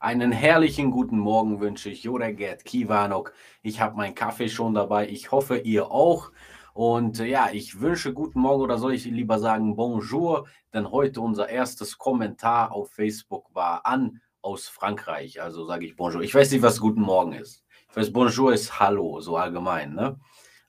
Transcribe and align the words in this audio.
Einen 0.00 0.30
herrlichen 0.30 0.92
guten 0.92 1.18
Morgen 1.18 1.58
wünsche 1.58 1.90
ich 1.90 2.04
Joreget 2.04 2.64
Kivanok. 2.64 3.32
Ich 3.62 3.80
habe 3.80 3.96
meinen 3.96 4.14
Kaffee 4.14 4.48
schon 4.48 4.72
dabei. 4.72 5.08
Ich 5.08 5.32
hoffe, 5.32 5.58
ihr 5.58 5.90
auch. 5.90 6.30
Und 6.72 7.18
äh, 7.18 7.26
ja, 7.26 7.48
ich 7.52 7.80
wünsche 7.80 8.12
guten 8.12 8.38
Morgen 8.38 8.62
oder 8.62 8.78
soll 8.78 8.94
ich 8.94 9.06
lieber 9.06 9.40
sagen 9.40 9.74
Bonjour, 9.74 10.46
denn 10.72 10.92
heute 10.92 11.20
unser 11.20 11.48
erstes 11.48 11.98
Kommentar 11.98 12.70
auf 12.70 12.92
Facebook 12.92 13.52
war 13.52 13.86
an 13.86 14.20
aus 14.40 14.68
Frankreich. 14.68 15.42
Also 15.42 15.64
sage 15.64 15.86
ich 15.86 15.96
Bonjour. 15.96 16.22
Ich 16.22 16.32
weiß 16.32 16.52
nicht, 16.52 16.62
was 16.62 16.78
guten 16.78 17.00
Morgen 17.00 17.32
ist. 17.32 17.64
Ich 17.90 17.96
weiß, 17.96 18.12
Bonjour 18.12 18.52
ist 18.52 18.78
Hallo, 18.78 19.18
so 19.18 19.36
allgemein, 19.36 19.94
ne? 19.94 20.20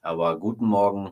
Aber 0.01 0.39
guten 0.39 0.65
Morgen 0.65 1.11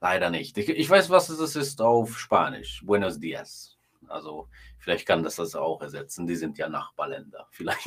leider 0.00 0.30
nicht. 0.30 0.56
Ich, 0.56 0.70
ich 0.70 0.88
weiß, 0.88 1.10
was 1.10 1.28
es 1.28 1.54
ist 1.54 1.82
auf 1.82 2.18
Spanisch. 2.18 2.82
Buenos 2.82 3.20
dias. 3.20 3.75
Also 4.08 4.48
vielleicht 4.78 5.06
kann 5.06 5.22
das 5.22 5.36
das 5.36 5.54
auch 5.54 5.80
ersetzen. 5.82 6.26
Die 6.26 6.36
sind 6.36 6.58
ja 6.58 6.68
Nachbarländer. 6.68 7.46
Vielleicht 7.50 7.86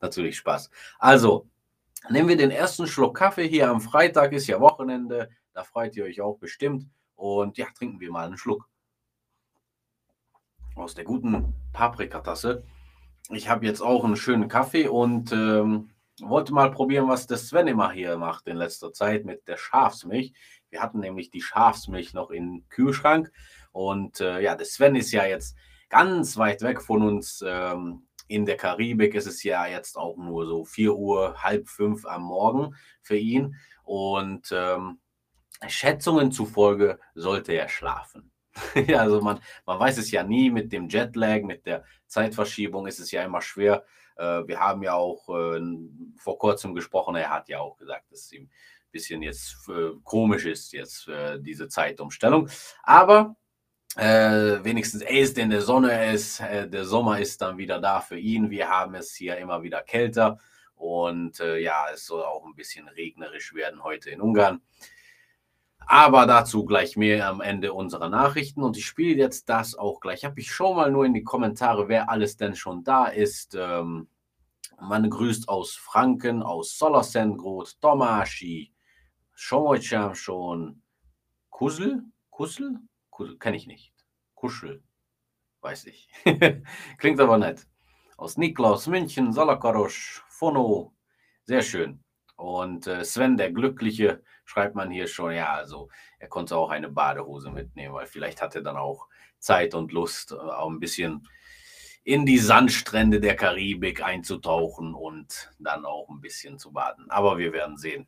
natürlich 0.00 0.36
Spaß. 0.36 0.70
Also 0.98 1.48
nehmen 2.10 2.28
wir 2.28 2.36
den 2.36 2.50
ersten 2.50 2.86
Schluck 2.86 3.16
Kaffee 3.16 3.48
hier 3.48 3.70
am 3.70 3.80
Freitag. 3.80 4.32
Ist 4.32 4.46
ja 4.46 4.60
Wochenende. 4.60 5.30
Da 5.52 5.64
freut 5.64 5.96
ihr 5.96 6.04
euch 6.04 6.20
auch 6.20 6.38
bestimmt. 6.38 6.86
Und 7.16 7.58
ja, 7.58 7.66
trinken 7.76 8.00
wir 8.00 8.10
mal 8.10 8.26
einen 8.26 8.38
Schluck 8.38 8.68
aus 10.76 10.94
der 10.94 11.04
guten 11.04 11.54
Paprikatasse. 11.72 12.64
Ich 13.30 13.48
habe 13.48 13.66
jetzt 13.66 13.82
auch 13.82 14.04
einen 14.04 14.16
schönen 14.16 14.48
Kaffee 14.48 14.88
und 14.88 15.32
ähm, 15.32 15.90
wollte 16.20 16.52
mal 16.52 16.70
probieren, 16.70 17.08
was 17.08 17.26
der 17.26 17.36
Sven 17.36 17.66
immer 17.66 17.90
hier 17.90 18.16
macht 18.16 18.46
in 18.46 18.56
letzter 18.56 18.92
Zeit 18.92 19.24
mit 19.24 19.46
der 19.46 19.56
Schafsmilch. 19.56 20.32
Wir 20.70 20.82
hatten 20.82 21.00
nämlich 21.00 21.30
die 21.30 21.42
Schafsmilch 21.42 22.14
noch 22.14 22.30
im 22.30 22.64
Kühlschrank 22.68 23.32
und 23.78 24.20
äh, 24.20 24.40
ja, 24.40 24.56
der 24.56 24.66
Sven 24.66 24.96
ist 24.96 25.12
ja 25.12 25.24
jetzt 25.24 25.56
ganz 25.88 26.36
weit 26.36 26.62
weg 26.62 26.82
von 26.82 27.00
uns. 27.00 27.44
Ähm, 27.46 28.08
in 28.26 28.44
der 28.44 28.56
Karibik 28.56 29.14
ist 29.14 29.28
es 29.28 29.44
ja 29.44 29.68
jetzt 29.68 29.96
auch 29.96 30.16
nur 30.16 30.46
so 30.46 30.64
4 30.64 30.96
Uhr, 30.96 31.40
halb 31.44 31.68
fünf 31.68 32.04
am 32.04 32.24
Morgen 32.24 32.74
für 33.02 33.16
ihn. 33.16 33.54
Und 33.84 34.50
ähm, 34.50 34.98
Schätzungen 35.68 36.32
zufolge 36.32 36.98
sollte 37.14 37.52
er 37.52 37.68
schlafen. 37.68 38.32
ja, 38.88 38.98
also 38.98 39.20
man, 39.20 39.38
man 39.64 39.78
weiß 39.78 39.98
es 39.98 40.10
ja 40.10 40.24
nie 40.24 40.50
mit 40.50 40.72
dem 40.72 40.88
Jetlag, 40.88 41.42
mit 41.44 41.64
der 41.64 41.84
Zeitverschiebung 42.08 42.88
ist 42.88 42.98
es 42.98 43.12
ja 43.12 43.22
immer 43.22 43.42
schwer. 43.42 43.84
Äh, 44.16 44.42
wir 44.48 44.58
haben 44.58 44.82
ja 44.82 44.94
auch 44.94 45.28
äh, 45.28 45.60
vor 46.16 46.36
kurzem 46.36 46.74
gesprochen, 46.74 47.14
er 47.14 47.30
hat 47.30 47.48
ja 47.48 47.60
auch 47.60 47.76
gesagt, 47.76 48.10
dass 48.10 48.22
es 48.22 48.32
ihm 48.32 48.42
ein 48.42 48.90
bisschen 48.90 49.22
jetzt 49.22 49.56
äh, 49.68 49.90
komisch 50.02 50.46
ist, 50.46 50.72
jetzt 50.72 51.06
äh, 51.06 51.40
diese 51.40 51.68
Zeitumstellung. 51.68 52.48
Aber 52.82 53.36
äh, 53.98 54.62
wenigstens 54.62 55.02
er 55.02 55.18
ist 55.18 55.38
in 55.38 55.50
der 55.50 55.60
Sonne, 55.60 55.90
er 55.90 56.12
ist, 56.12 56.38
äh, 56.38 56.68
der 56.68 56.84
Sommer 56.84 57.18
ist 57.18 57.42
dann 57.42 57.58
wieder 57.58 57.80
da 57.80 58.00
für 58.00 58.16
ihn. 58.16 58.48
Wir 58.48 58.68
haben 58.68 58.94
es 58.94 59.12
hier 59.12 59.36
immer 59.38 59.64
wieder 59.64 59.82
kälter 59.82 60.38
und 60.76 61.40
äh, 61.40 61.58
ja, 61.58 61.86
es 61.92 62.06
soll 62.06 62.22
auch 62.22 62.46
ein 62.46 62.54
bisschen 62.54 62.86
regnerisch 62.86 63.54
werden 63.54 63.82
heute 63.82 64.10
in 64.10 64.20
Ungarn. 64.20 64.62
Aber 65.80 66.26
dazu 66.26 66.64
gleich 66.64 66.96
mehr 66.96 67.26
am 67.26 67.40
Ende 67.40 67.72
unserer 67.72 68.08
Nachrichten. 68.08 68.62
Und 68.62 68.76
ich 68.76 68.86
spiele 68.86 69.16
jetzt 69.16 69.48
das 69.48 69.74
auch 69.74 69.98
gleich 69.98 70.24
ab. 70.24 70.34
Ich 70.36 70.52
schaue 70.52 70.76
mal 70.76 70.92
nur 70.92 71.04
in 71.04 71.14
die 71.14 71.24
Kommentare, 71.24 71.88
wer 71.88 72.08
alles 72.08 72.36
denn 72.36 72.54
schon 72.54 72.84
da 72.84 73.06
ist. 73.06 73.56
Ähm, 73.58 74.08
man 74.80 75.10
grüßt 75.10 75.48
aus 75.48 75.74
Franken, 75.74 76.44
aus 76.44 76.78
Solosengrot, 76.78 77.80
Tomaschi, 77.80 78.72
Schomocham 79.34 80.14
schon, 80.14 80.82
Kusel, 81.50 82.04
Kusel, 82.30 82.78
kenne 83.38 83.56
ich 83.56 83.66
nicht. 83.66 83.92
Kuschel, 84.34 84.82
weiß 85.60 85.86
ich. 85.86 86.08
Klingt 86.98 87.20
aber 87.20 87.38
nett. 87.38 87.66
Aus 88.16 88.36
Niklaus, 88.36 88.86
München, 88.86 89.32
Salakarosch, 89.32 90.24
Fono, 90.28 90.94
sehr 91.44 91.62
schön. 91.62 92.02
Und 92.36 92.86
äh, 92.86 93.04
Sven, 93.04 93.36
der 93.36 93.52
Glückliche, 93.52 94.22
schreibt 94.44 94.74
man 94.74 94.90
hier 94.90 95.06
schon, 95.06 95.32
ja, 95.32 95.52
also 95.52 95.88
er 96.18 96.28
konnte 96.28 96.56
auch 96.56 96.70
eine 96.70 96.88
Badehose 96.88 97.50
mitnehmen, 97.50 97.94
weil 97.94 98.06
vielleicht 98.06 98.40
hat 98.40 98.54
er 98.54 98.62
dann 98.62 98.76
auch 98.76 99.08
Zeit 99.38 99.74
und 99.74 99.92
Lust, 99.92 100.32
äh, 100.32 100.36
auch 100.36 100.70
ein 100.70 100.80
bisschen 100.80 101.28
in 102.04 102.24
die 102.24 102.38
Sandstrände 102.38 103.20
der 103.20 103.36
Karibik 103.36 104.02
einzutauchen 104.02 104.94
und 104.94 105.50
dann 105.58 105.84
auch 105.84 106.08
ein 106.08 106.20
bisschen 106.20 106.58
zu 106.58 106.72
baden. 106.72 107.10
Aber 107.10 107.38
wir 107.38 107.52
werden 107.52 107.76
sehen. 107.76 108.06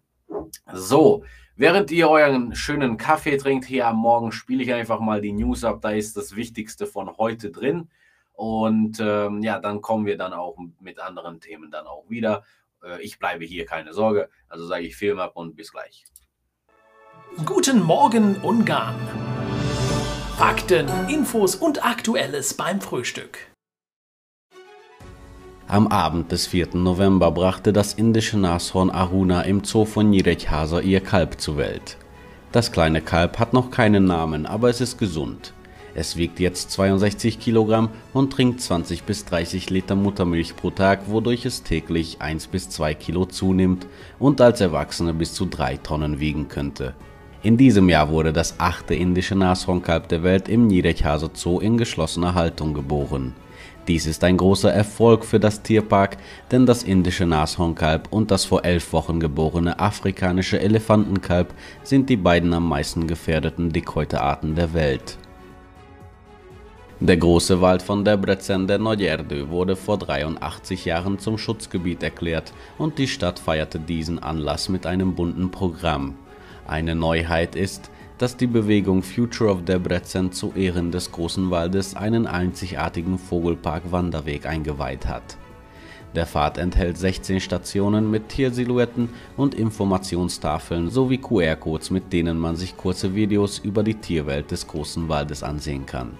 So, 0.73 1.25
während 1.57 1.91
ihr 1.91 2.09
euren 2.09 2.55
schönen 2.55 2.97
Kaffee 2.97 3.37
trinkt 3.37 3.65
hier 3.65 3.87
am 3.87 3.97
Morgen, 3.97 4.33
spiele 4.33 4.63
ich 4.63 4.73
einfach 4.73 5.01
mal 5.01 5.21
die 5.21 5.33
News 5.33 5.65
ab. 5.65 5.81
Da 5.83 5.91
ist 5.91 6.17
das 6.17 6.37
Wichtigste 6.37 6.87
von 6.87 7.17
heute 7.17 7.51
drin. 7.51 7.89
Und 8.33 8.99
ähm, 9.01 9.43
ja, 9.43 9.59
dann 9.59 9.83
kommen 9.83 10.07
wir 10.07 10.17
dann 10.17 10.33
auch 10.33 10.57
mit 10.81 10.99
anderen 10.99 11.41
Themen 11.41 11.71
dann 11.71 11.87
auch 11.87 12.09
wieder. 12.09 12.43
Äh, 12.83 13.03
ich 13.03 13.19
bleibe 13.19 13.45
hier, 13.45 13.67
keine 13.67 13.93
Sorge. 13.93 14.31
Also 14.49 14.67
sage 14.67 14.87
ich 14.87 14.97
Film 14.97 15.19
ab 15.19 15.33
und 15.35 15.57
bis 15.57 15.73
gleich. 15.73 16.05
Guten 17.45 17.83
Morgen, 17.83 18.37
Ungarn. 18.37 18.97
Fakten, 20.37 20.89
Infos 21.09 21.55
und 21.55 21.85
Aktuelles 21.85 22.55
beim 22.55 22.81
Frühstück. 22.81 23.50
Am 25.71 25.87
Abend 25.87 26.33
des 26.33 26.49
4. 26.49 26.71
November 26.75 27.31
brachte 27.31 27.73
das 27.73 27.95
indische 27.95 28.37
Nashorn 28.37 28.91
Aruna 28.91 29.43
im 29.43 29.63
Zoo 29.63 29.85
von 29.85 30.11
Nyíregyháza 30.11 30.81
ihr 30.81 30.99
Kalb 30.99 31.41
zur 31.41 31.59
Welt. 31.59 31.97
Das 32.51 32.73
kleine 32.73 33.01
Kalb 33.01 33.39
hat 33.39 33.53
noch 33.53 33.71
keinen 33.71 34.05
Namen, 34.05 34.47
aber 34.47 34.69
es 34.69 34.81
ist 34.81 34.99
gesund. 34.99 35.55
Es 35.95 36.17
wiegt 36.17 36.41
jetzt 36.41 36.73
62 36.73 37.39
Kilogramm 37.39 37.91
und 38.13 38.33
trinkt 38.33 38.61
20 38.61 39.05
bis 39.05 39.27
30 39.27 39.71
Liter 39.71 39.95
Muttermilch 39.95 40.57
pro 40.57 40.71
Tag, 40.71 41.03
wodurch 41.07 41.47
es 41.47 41.63
täglich 41.63 42.21
1 42.21 42.49
bis 42.49 42.69
2 42.71 42.95
Kilo 42.95 43.27
zunimmt 43.27 43.87
und 44.19 44.41
als 44.41 44.61
Erwachsene 44.61 45.15
bis 45.15 45.35
zu 45.35 45.47
3 45.47 45.77
Tonnen 45.77 46.19
wiegen 46.19 46.49
könnte. 46.49 46.95
In 47.45 47.57
diesem 47.57 47.89
Jahr 47.89 48.09
wurde 48.09 48.33
das 48.33 48.59
achte 48.59 48.97
indische 48.97 49.37
Nashornkalb 49.37 50.09
der 50.09 50.25
Welt 50.25 50.49
im 50.49 50.67
Nyíregyháza 50.67 51.31
Zoo 51.33 51.61
in 51.61 51.79
geschlossener 51.79 52.35
Haltung 52.35 52.75
geboren. 52.75 53.37
Dies 53.89 54.07
ist 54.07 54.23
ein 54.25 54.37
großer 54.37 54.73
Erfolg 54.73 55.25
für 55.25 55.41
das 55.41 55.63
Tierpark, 55.63 56.19
denn 56.51 56.67
das 56.67 56.83
indische 56.83 57.27
Nashornkalb 57.27 58.09
und 58.13 58.31
das 58.31 58.45
vor 58.45 58.65
elf 58.65 58.93
Wochen 58.93 59.21
geborene 59.21 59.79
afrikanische 59.79 60.61
Elefantenkalb 60.61 61.55
sind 61.83 62.09
die 62.09 62.17
beiden 62.17 62.53
am 62.53 62.69
meisten 62.69 63.07
gefährdeten 63.07 63.73
Dickhäuterarten 63.73 64.55
der 64.55 64.75
Welt. 64.75 65.19
Der 67.03 67.17
große 67.17 67.63
Wald 67.63 67.81
von 67.81 68.05
Debrecen, 68.05 68.67
der 68.67 68.79
Nagyerdő, 68.79 69.49
wurde 69.49 69.75
vor 69.75 69.97
83 69.97 70.85
Jahren 70.85 71.19
zum 71.19 71.39
Schutzgebiet 71.39 72.03
erklärt 72.03 72.53
und 72.77 72.99
die 72.99 73.09
Stadt 73.09 73.39
feierte 73.39 73.81
diesen 73.81 74.19
Anlass 74.19 74.69
mit 74.69 74.85
einem 74.85 75.15
bunten 75.15 75.51
Programm. 75.51 76.17
Eine 76.67 76.95
Neuheit 76.95 77.57
ist, 77.57 77.91
dass 78.21 78.37
die 78.37 78.47
Bewegung 78.47 79.03
Future 79.03 79.51
of 79.51 79.65
Debrecen 79.65 80.31
zu 80.31 80.53
Ehren 80.55 80.93
des 80.93 81.11
großen 81.11 81.51
Waldes 81.51 81.97
einen 81.97 82.29
einzigartigen 82.29 83.19
Vogelpark-Wanderweg 83.19 84.47
eingeweiht 84.47 85.09
hat. 85.09 85.37
Der 86.15 86.27
Pfad 86.27 86.59
enthält 86.59 86.99
16 86.99 87.41
Stationen 87.41 88.11
mit 88.11 88.29
Tiersilhouetten 88.29 89.09
und 89.37 89.55
Informationstafeln 89.55 90.91
sowie 90.91 91.19
QR-Codes, 91.19 91.91
mit 91.91 92.13
denen 92.13 92.39
man 92.39 92.55
sich 92.55 92.77
kurze 92.77 93.17
Videos 93.17 93.59
über 93.59 93.83
die 93.83 93.95
Tierwelt 93.95 94.53
des 94.53 94.67
großen 94.67 95.09
Waldes 95.09 95.43
ansehen 95.43 95.87
kann 95.87 96.13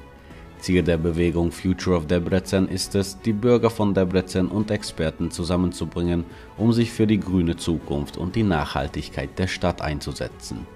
Ziel 0.61 0.83
der 0.83 0.99
Bewegung 0.99 1.51
Future 1.53 1.97
of 1.97 2.07
Debrecen 2.07 2.69
ist 2.69 2.95
es, 2.95 3.19
die 3.21 3.33
Bürger 3.33 3.71
von 3.71 3.95
Debrecen 3.95 4.49
und 4.49 4.71
Experten 4.71 5.31
zusammenzubringen, 5.31 6.25
um 6.57 6.73
sich 6.73 6.93
für 6.93 7.07
die 7.07 7.19
grüne 7.19 7.57
Zukunft 7.57 8.17
und 8.17 8.37
die 8.37 8.43
Nachhaltigkeit 8.43 9.39
der 9.39 9.47
Stadt 9.47 9.81
einzusetzen. 9.81 10.67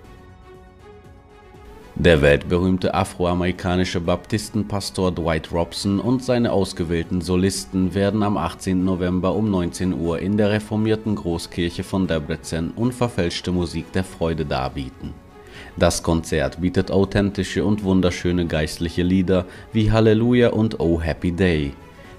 Der 1.97 2.22
weltberühmte 2.22 2.93
afroamerikanische 2.93 4.00
Baptistenpastor 4.00 5.12
Dwight 5.12 5.53
Robson 5.53 6.00
und 6.00 6.25
seine 6.25 6.53
ausgewählten 6.53 7.21
Solisten 7.21 7.94
werden 7.94 8.22
am 8.22 8.37
18. 8.37 8.84
November 8.84 9.34
um 9.34 9.51
19 9.51 9.95
Uhr 9.95 10.19
in 10.19 10.36
der 10.36 10.51
reformierten 10.51 11.15
Großkirche 11.15 11.84
von 11.84 12.07
Debrecen 12.07 12.72
unverfälschte 12.74 13.53
Musik 13.53 13.92
der 13.92 14.04
Freude 14.04 14.45
darbieten 14.45 15.15
das 15.77 16.04
Konzert 16.04 16.60
bietet 16.60 16.91
authentische 16.92 17.65
und 17.65 17.83
wunderschöne 17.83 18.47
geistliche 18.47 19.03
Lieder 19.03 19.45
wie 19.72 19.91
Halleluja 19.91 20.51
und 20.51 20.78
Oh 20.78 21.01
Happy 21.01 21.33
Day. 21.33 21.72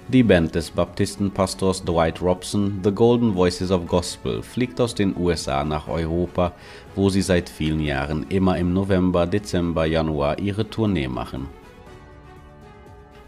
Die 0.08 0.22
Band 0.22 0.54
des 0.54 0.70
Baptistenpastors 0.70 1.82
Dwight 1.82 2.20
Robson, 2.22 2.80
The 2.84 2.92
Golden 2.92 3.34
Voices 3.34 3.70
of 3.70 3.86
Gospel, 3.86 4.42
fliegt 4.42 4.80
aus 4.80 4.94
den 4.94 5.16
USA 5.16 5.64
nach 5.64 5.88
Europa, 5.88 6.52
wo 6.96 7.10
sie 7.10 7.22
seit 7.22 7.48
vielen 7.48 7.80
Jahren 7.80 8.26
immer 8.28 8.58
im 8.58 8.72
November, 8.72 9.26
Dezember, 9.26 9.84
Januar 9.84 10.38
ihre 10.38 10.68
Tournee 10.68 11.08
machen. 11.08 11.48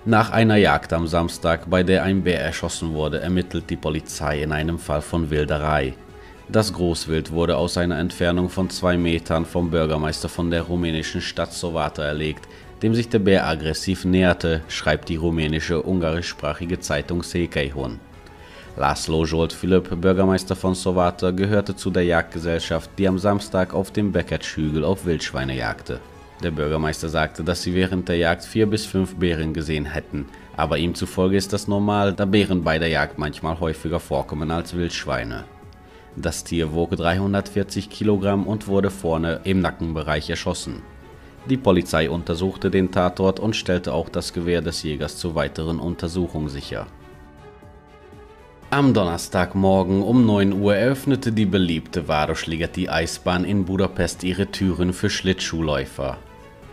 Nach 0.05 0.31
einer 0.31 0.57
Jagd 0.57 0.93
am 0.93 1.07
Samstag, 1.07 1.69
bei 1.69 1.83
der 1.83 2.03
ein 2.03 2.23
Bär 2.23 2.41
erschossen 2.41 2.95
wurde, 2.95 3.21
ermittelt 3.21 3.69
die 3.69 3.77
Polizei 3.77 4.43
in 4.43 4.53
einem 4.53 4.79
Fall 4.79 5.03
von 5.03 5.29
Wilderei. 5.29 5.95
Das 6.49 6.73
Großwild 6.73 7.31
wurde 7.33 7.59
aus 7.59 7.77
einer 7.77 7.99
Entfernung 7.99 8.49
von 8.49 8.71
zwei 8.71 8.97
Metern 8.97 9.45
vom 9.45 9.71
Bürgermeister 9.71 10.31
von 10.31 10.51
der 10.51 10.63
rumänischen 10.63 11.21
Stadt 11.21 11.53
Sovata 11.53 12.03
erlegt, 12.03 12.49
dem 12.83 12.95
sich 12.95 13.11
der 13.11 13.19
Bär 13.19 13.47
aggressiv 13.47 14.07
näherte, 14.07 14.63
schreibt 14.69 15.11
die 15.11 15.17
rumänische 15.17 15.83
ungarischsprachige 15.83 16.81
Zeitung 16.81 17.21
Székelyhon. 17.21 17.99
Laszlo 18.79 19.25
Zsolt 19.25 19.53
Philipp, 19.53 20.01
Bürgermeister 20.01 20.55
von 20.55 20.73
Sovata, 20.73 21.33
gehörte 21.33 21.75
zu 21.75 21.91
der 21.91 22.05
Jagdgesellschaft, 22.05 22.89
die 22.97 23.09
am 23.09 23.19
Samstag 23.19 23.75
auf 23.75 23.91
dem 23.91 24.13
Beckert-Hügel 24.13 24.85
auf 24.85 25.05
Wildschweine 25.05 25.57
jagte. 25.57 25.99
Der 26.45 26.53
Bürgermeister 26.53 27.09
sagte, 27.09 27.43
dass 27.43 27.61
sie 27.61 27.75
während 27.75 28.09
der 28.09 28.19
Jagd 28.19 28.45
vier 28.45 28.69
bis 28.69 28.87
fünf 28.87 29.17
Bären 29.17 29.53
gesehen 29.53 29.85
hätten, 29.85 30.27
aber 30.57 30.79
ihm 30.79 30.95
zufolge 30.95 31.37
ist 31.37 31.53
das 31.53 31.67
normal, 31.67 32.13
da 32.13 32.25
Bären 32.25 32.63
bei 32.63 32.79
der 32.79 32.87
Jagd 32.87 33.19
manchmal 33.19 33.59
häufiger 33.59 33.99
vorkommen 33.99 34.53
als 34.53 34.77
Wildschweine. 34.77 35.43
Das 36.15 36.45
Tier 36.45 36.73
wog 36.73 36.95
340 36.95 37.91
Kilogramm 37.91 38.47
und 38.47 38.69
wurde 38.69 38.91
vorne 38.91 39.41
im 39.43 39.61
Nackenbereich 39.61 40.31
erschossen. 40.31 40.83
Die 41.51 41.57
Polizei 41.57 42.09
untersuchte 42.09 42.71
den 42.71 42.93
Tatort 42.93 43.41
und 43.41 43.57
stellte 43.57 43.93
auch 43.93 44.09
das 44.09 44.33
Gewehr 44.33 44.61
des 44.61 44.85
Jägers 44.85 45.17
zur 45.17 45.35
weiteren 45.35 45.81
Untersuchung 45.81 46.49
sicher. 46.49 46.87
Am 48.71 48.93
Donnerstagmorgen 48.93 50.03
um 50.03 50.27
9 50.27 50.53
Uhr 50.53 50.77
eröffnete 50.77 51.33
die 51.33 51.47
beliebte 51.47 52.03
Városligeti 52.03 52.87
Eisbahn 52.91 53.45
in 53.45 53.65
Budapest 53.65 54.23
ihre 54.25 54.49
Türen 54.49 54.93
für 54.93 55.09
Schlittschuhläufer. 55.09 56.19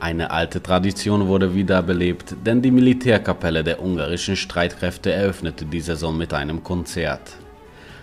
Eine 0.01 0.31
alte 0.31 0.61
Tradition 0.61 1.27
wurde 1.27 1.55
wiederbelebt, 1.55 2.35
denn 2.45 2.61
die 2.61 2.71
Militärkapelle 2.71 3.63
der 3.63 3.81
ungarischen 3.81 4.35
Streitkräfte 4.35 5.13
eröffnete 5.13 5.63
die 5.63 5.79
Saison 5.79 6.17
mit 6.17 6.33
einem 6.33 6.65
Konzert. 6.65 7.37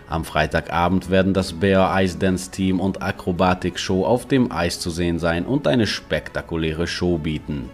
Am 0.09 0.25
Freitagabend 0.25 1.11
werden 1.11 1.35
das 1.35 1.53
Bear 1.53 2.03
Ice 2.03 2.17
Dance 2.17 2.51
Team 2.51 2.81
und 2.81 3.03
Akrobatik 3.03 3.79
Show 3.79 4.07
auf 4.07 4.27
dem 4.27 4.51
Eis 4.51 4.81
zu 4.81 4.89
sehen 4.89 5.19
sein 5.19 5.45
und 5.45 5.67
eine 5.67 5.87
spektakuläre 5.87 6.87
Show 6.87 7.19
bieten. 7.19 7.69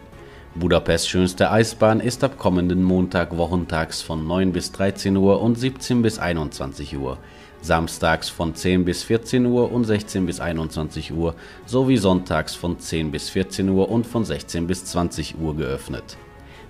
Budapests 0.58 1.06
schönste 1.06 1.52
Eisbahn 1.52 2.00
ist 2.00 2.24
ab 2.24 2.36
kommenden 2.36 2.82
Montag 2.82 3.36
wochentags 3.36 4.02
von 4.02 4.26
9 4.26 4.50
bis 4.52 4.72
13 4.72 5.16
Uhr 5.16 5.40
und 5.40 5.56
17 5.56 6.02
bis 6.02 6.18
21 6.18 6.98
Uhr, 6.98 7.16
samstags 7.60 8.28
von 8.28 8.56
10 8.56 8.84
bis 8.84 9.04
14 9.04 9.46
Uhr 9.46 9.70
und 9.70 9.84
16 9.84 10.26
bis 10.26 10.40
21 10.40 11.12
Uhr 11.12 11.36
sowie 11.64 11.96
sonntags 11.96 12.56
von 12.56 12.80
10 12.80 13.12
bis 13.12 13.30
14 13.30 13.68
Uhr 13.68 13.88
und 13.88 14.04
von 14.04 14.24
16 14.24 14.66
bis 14.66 14.84
20 14.84 15.38
Uhr 15.38 15.54
geöffnet. 15.54 16.16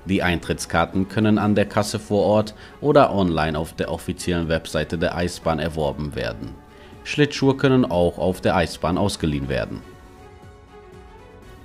Die 0.05 0.23
Eintrittskarten 0.23 1.09
können 1.09 1.39
an 1.39 1.55
der 1.55 1.67
Kasse 1.67 1.99
vor 1.99 2.25
Ort 2.25 2.55
oder 2.83 3.15
online 3.15 3.59
auf 3.59 3.73
der 3.73 3.91
offiziellen 3.91 4.49
Webseite 4.49 4.99
der 4.99 5.17
Eisbahn 5.17 5.61
erworben 5.61 6.15
werden. 6.15 6.51
Schlittschuhe 7.05 7.57
können 7.57 7.87
auch 7.87 8.19
auf 8.19 8.43
der 8.43 8.55
Eisbahn 8.55 8.99
ausgeliehen 8.99 9.49
werden. 9.49 9.81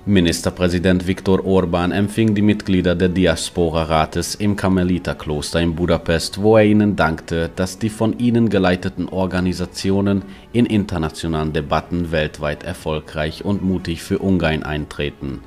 Ministerpräsident 0.06 1.06
Viktor 1.06 1.46
Orban 1.46 1.90
empfing 1.90 2.34
die 2.34 2.42
Mitglieder 2.42 2.94
der 2.94 3.08
Diaspora-Rates 3.08 4.34
im 4.34 4.54
Karmeliterkloster 4.54 5.62
in 5.62 5.74
Budapest, 5.74 6.42
wo 6.42 6.58
er 6.58 6.64
ihnen 6.64 6.94
dankte, 6.94 7.50
dass 7.56 7.78
die 7.78 7.88
von 7.88 8.18
ihnen 8.18 8.50
geleiteten 8.50 9.08
Organisationen 9.08 10.20
in 10.52 10.66
internationalen 10.66 11.54
Debatten 11.54 12.12
weltweit 12.12 12.64
erfolgreich 12.64 13.46
und 13.46 13.62
mutig 13.62 14.02
für 14.02 14.18
Ungarn 14.18 14.62
eintreten. 14.62 15.40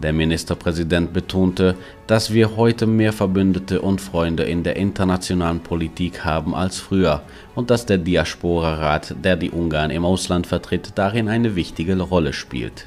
Der 0.00 0.12
Ministerpräsident 0.12 1.12
betonte, 1.12 1.74
dass 2.06 2.32
wir 2.32 2.56
heute 2.56 2.86
mehr 2.86 3.12
Verbündete 3.12 3.82
und 3.82 4.00
Freunde 4.00 4.44
in 4.44 4.62
der 4.62 4.76
internationalen 4.76 5.58
Politik 5.58 6.24
haben 6.24 6.54
als 6.54 6.78
früher 6.78 7.22
und 7.56 7.70
dass 7.70 7.84
der 7.84 7.98
Diaspora-Rat, 7.98 9.16
der 9.24 9.34
die 9.34 9.50
Ungarn 9.50 9.90
im 9.90 10.04
Ausland 10.04 10.46
vertritt, 10.46 10.92
darin 10.94 11.26
eine 11.26 11.56
wichtige 11.56 12.00
Rolle 12.00 12.32
spielt. 12.32 12.86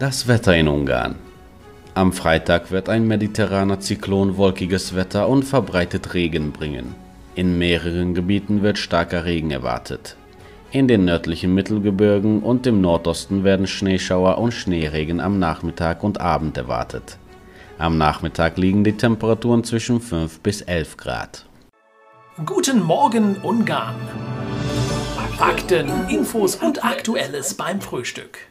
Das 0.00 0.26
Wetter 0.26 0.56
in 0.56 0.66
Ungarn. 0.66 1.16
Am 1.92 2.14
Freitag 2.14 2.70
wird 2.70 2.88
ein 2.88 3.06
mediterraner 3.06 3.80
Zyklon 3.80 4.38
wolkiges 4.38 4.96
Wetter 4.96 5.28
und 5.28 5.42
verbreitet 5.42 6.14
Regen 6.14 6.52
bringen. 6.52 6.94
In 7.34 7.58
mehreren 7.58 8.14
Gebieten 8.14 8.62
wird 8.62 8.78
starker 8.78 9.26
Regen 9.26 9.50
erwartet. 9.50 10.16
In 10.72 10.88
den 10.88 11.04
nördlichen 11.04 11.52
Mittelgebirgen 11.52 12.42
und 12.42 12.66
im 12.66 12.80
Nordosten 12.80 13.44
werden 13.44 13.66
Schneeschauer 13.66 14.38
und 14.38 14.52
Schneeregen 14.52 15.20
am 15.20 15.38
Nachmittag 15.38 16.02
und 16.02 16.18
Abend 16.18 16.56
erwartet. 16.56 17.18
Am 17.76 17.98
Nachmittag 17.98 18.56
liegen 18.56 18.84
die 18.84 18.96
Temperaturen 18.96 19.64
zwischen 19.64 20.00
5 20.00 20.40
bis 20.40 20.62
11 20.62 20.96
Grad. 20.96 21.44
Guten 22.46 22.82
Morgen 22.82 23.36
Ungarn. 23.42 23.96
Fakten, 25.36 25.90
Infos 26.08 26.56
und 26.56 26.82
Aktuelles 26.82 27.52
beim 27.52 27.82
Frühstück. 27.82 28.49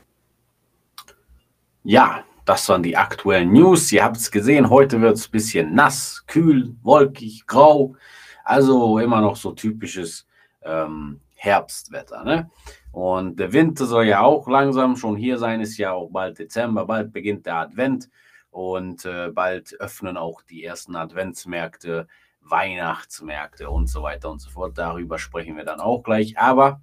Ja, 1.89 2.24
das 2.45 2.69
waren 2.69 2.83
die 2.83 2.95
aktuellen 2.95 3.51
News. 3.51 3.91
Ihr 3.91 4.03
habt 4.03 4.18
es 4.18 4.30
gesehen, 4.30 4.69
heute 4.69 5.01
wird 5.01 5.18
es 5.18 5.27
ein 5.27 5.31
bisschen 5.31 5.74
nass, 5.74 6.24
kühl, 6.27 6.75
wolkig, 6.83 7.47
grau. 7.47 7.95
Also 8.44 9.00
immer 9.00 9.21
noch 9.21 9.36
so 9.36 9.53
typisches 9.53 10.27
ähm, 10.62 11.19
Herbstwetter. 11.33 12.24
Ne? 12.24 12.51
Und 12.91 13.39
der 13.39 13.53
Winter 13.53 13.88
soll 13.88 14.06
ja 14.06 14.21
auch 14.21 14.47
langsam 14.47 14.97
schon 14.97 15.15
hier 15.15 15.39
sein, 15.39 15.62
ist 15.62 15.80
ja 15.80 15.91
auch 15.91 16.12
bald 16.12 16.38
Dezember, 16.38 16.86
bald 16.86 17.12
beginnt 17.12 17.47
der 17.47 17.56
Advent 17.56 18.07
und 18.51 19.03
äh, 19.06 19.31
bald 19.31 19.74
öffnen 19.81 20.15
auch 20.15 20.44
die 20.44 20.63
ersten 20.63 20.95
Adventsmärkte, 20.95 22.07
Weihnachtsmärkte 22.42 23.68
und 23.68 23.88
so 23.88 24.03
weiter 24.03 24.30
und 24.30 24.42
so 24.42 24.51
fort. 24.51 24.77
Darüber 24.77 25.18
sprechen 25.18 25.57
wir 25.57 25.65
dann 25.65 25.80
auch 25.80 26.03
gleich. 26.03 26.38
Aber 26.38 26.81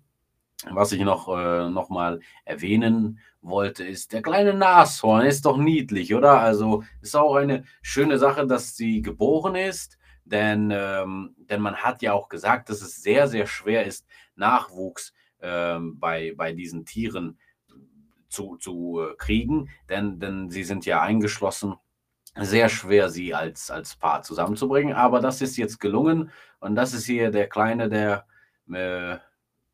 was 0.71 0.93
ich 0.93 1.01
noch, 1.03 1.29
äh, 1.29 1.69
noch 1.69 1.91
mal 1.91 2.21
erwähnen 2.45 3.19
wollte, 3.43 3.85
ist, 3.85 4.13
der 4.13 4.23
kleine 4.23 4.55
Nashorn 4.55 5.27
ist 5.27 5.45
doch 5.45 5.59
niedlich, 5.59 6.15
oder? 6.15 6.41
Also 6.41 6.83
ist 7.03 7.17
auch 7.17 7.37
eine 7.37 7.65
schöne 7.83 8.19
Sache, 8.19 8.47
dass 8.47 8.77
sie 8.77 9.03
geboren 9.03 9.55
ist, 9.55 9.99
denn, 10.25 10.73
ähm, 10.75 11.37
denn 11.39 11.61
man 11.61 11.77
hat 11.77 12.03
ja 12.03 12.13
auch 12.13 12.29
gesagt, 12.29 12.71
dass 12.71 12.83
es 12.83 13.03
sehr, 13.03 13.29
sehr 13.29 13.47
schwer 13.47 13.85
ist, 13.85 14.07
Nachwuchs 14.35 15.13
ähm, 15.41 15.99
bei, 16.01 16.35
bei 16.37 16.53
diesen 16.53 16.85
Tieren 16.85 17.39
zu, 18.29 18.57
zu 18.57 19.01
äh, 19.01 19.15
kriegen, 19.17 19.69
denn, 19.89 20.19
denn 20.19 20.51
sie 20.51 20.65
sind 20.65 20.87
ja 20.87 21.01
eingeschlossen. 21.03 21.75
Sehr 22.39 22.69
schwer, 22.69 23.09
sie 23.09 23.35
als, 23.35 23.71
als 23.71 23.97
Paar 23.97 24.23
zusammenzubringen, 24.23 24.95
aber 24.95 25.21
das 25.21 25.41
ist 25.41 25.57
jetzt 25.57 25.81
gelungen 25.81 26.31
und 26.61 26.75
das 26.75 26.93
ist 26.93 27.07
hier 27.07 27.31
der 27.31 27.49
Kleine, 27.49 27.89
der 27.89 28.27
äh, 28.71 29.19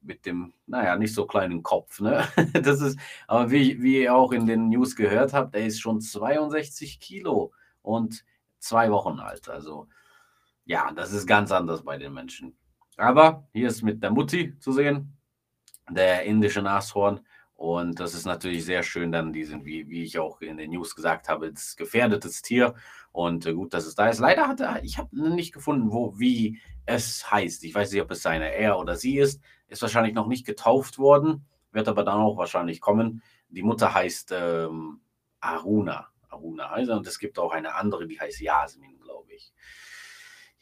mit 0.03 0.27
dem, 0.27 0.53
naja, 0.67 0.97
nicht 0.97 1.15
so 1.15 1.27
kleinen 1.27 1.63
Kopf. 1.63 2.01
Ne? 2.01 2.27
Das 2.63 2.81
ist, 2.81 2.99
aber 3.27 3.51
wie, 3.51 3.83
wie 3.83 4.03
ihr 4.03 4.15
auch 4.15 4.33
in 4.33 4.47
den 4.47 4.69
News 4.69 4.97
gehört 4.97 5.33
habt, 5.33 5.55
er 5.55 5.67
ist 5.67 5.81
schon 5.81 6.01
62 6.01 7.01
Kilo 7.01 7.53
und 7.83 8.25
zwei 8.59 8.91
Wochen 8.91 9.19
alt. 9.19 9.49
Also 9.49 9.89
ja, 10.65 10.93
das 10.93 11.13
ist 11.13 11.27
ganz 11.27 11.51
anders 11.53 11.83
bei 11.83 11.99
den 11.99 12.13
Menschen. 12.13 12.57
Aber 12.97 13.49
hier 13.53 13.69
ist 13.69 13.83
mit 13.83 14.03
der 14.03 14.11
Mutti 14.11 14.59
zu 14.59 14.73
sehen, 14.73 15.17
der 15.91 16.25
indische 16.25 16.63
Nashorn. 16.63 17.21
Und 17.55 18.01
das 18.01 18.15
ist 18.15 18.27
natürlich 18.27 18.65
sehr 18.65 18.83
schön, 18.83 19.13
dann 19.13 19.33
die 19.33 19.45
sind, 19.45 19.65
wie, 19.65 19.89
wie 19.89 20.03
ich 20.03 20.19
auch 20.19 20.41
in 20.41 20.57
den 20.57 20.71
News 20.71 20.97
gesagt 20.97 21.29
habe, 21.29 21.53
das 21.53 21.77
gefährdetes 21.77 22.43
Tier. 22.43 22.75
Und 23.13 23.47
äh, 23.47 23.55
gut, 23.55 23.73
dass 23.75 23.87
es 23.87 23.95
da 23.95 24.09
ist. 24.09 24.19
Leider 24.19 24.49
hat 24.49 24.61
er, 24.61 24.83
ich 24.83 24.99
habe 24.99 25.17
nicht 25.31 25.53
gefunden, 25.53 25.93
wo, 25.93 26.19
wie 26.19 26.61
es 26.87 27.31
heißt. 27.31 27.63
Ich 27.65 27.75
weiß 27.75 27.93
nicht, 27.93 28.03
ob 28.03 28.11
es 28.11 28.23
seine 28.23 28.53
er 28.53 28.79
oder 28.79 28.97
sie 28.97 29.19
ist 29.19 29.41
ist 29.73 29.83
wahrscheinlich 29.83 30.15
noch 30.15 30.27
nicht 30.27 30.47
getauft 30.47 30.99
worden, 30.99 31.47
wird 31.73 31.89
aber 31.89 32.05
dann 32.05 32.19
auch 32.19 32.37
wahrscheinlich 32.37 32.81
kommen. 32.81 33.23
Die 33.49 33.63
Mutter 33.63 33.95
heißt 33.95 34.33
ähm, 34.37 35.01
Aruna. 35.41 36.09
Aruna 36.29 36.71
heißt. 36.71 36.91
Und 36.91 37.07
es 37.07 37.19
gibt 37.19 37.39
auch 37.39 37.53
eine 37.53 37.75
andere, 37.75 38.07
die 38.07 38.21
heißt 38.21 38.41
Jasmin, 38.41 39.01
glaube 39.01 39.33
ich. 39.33 39.53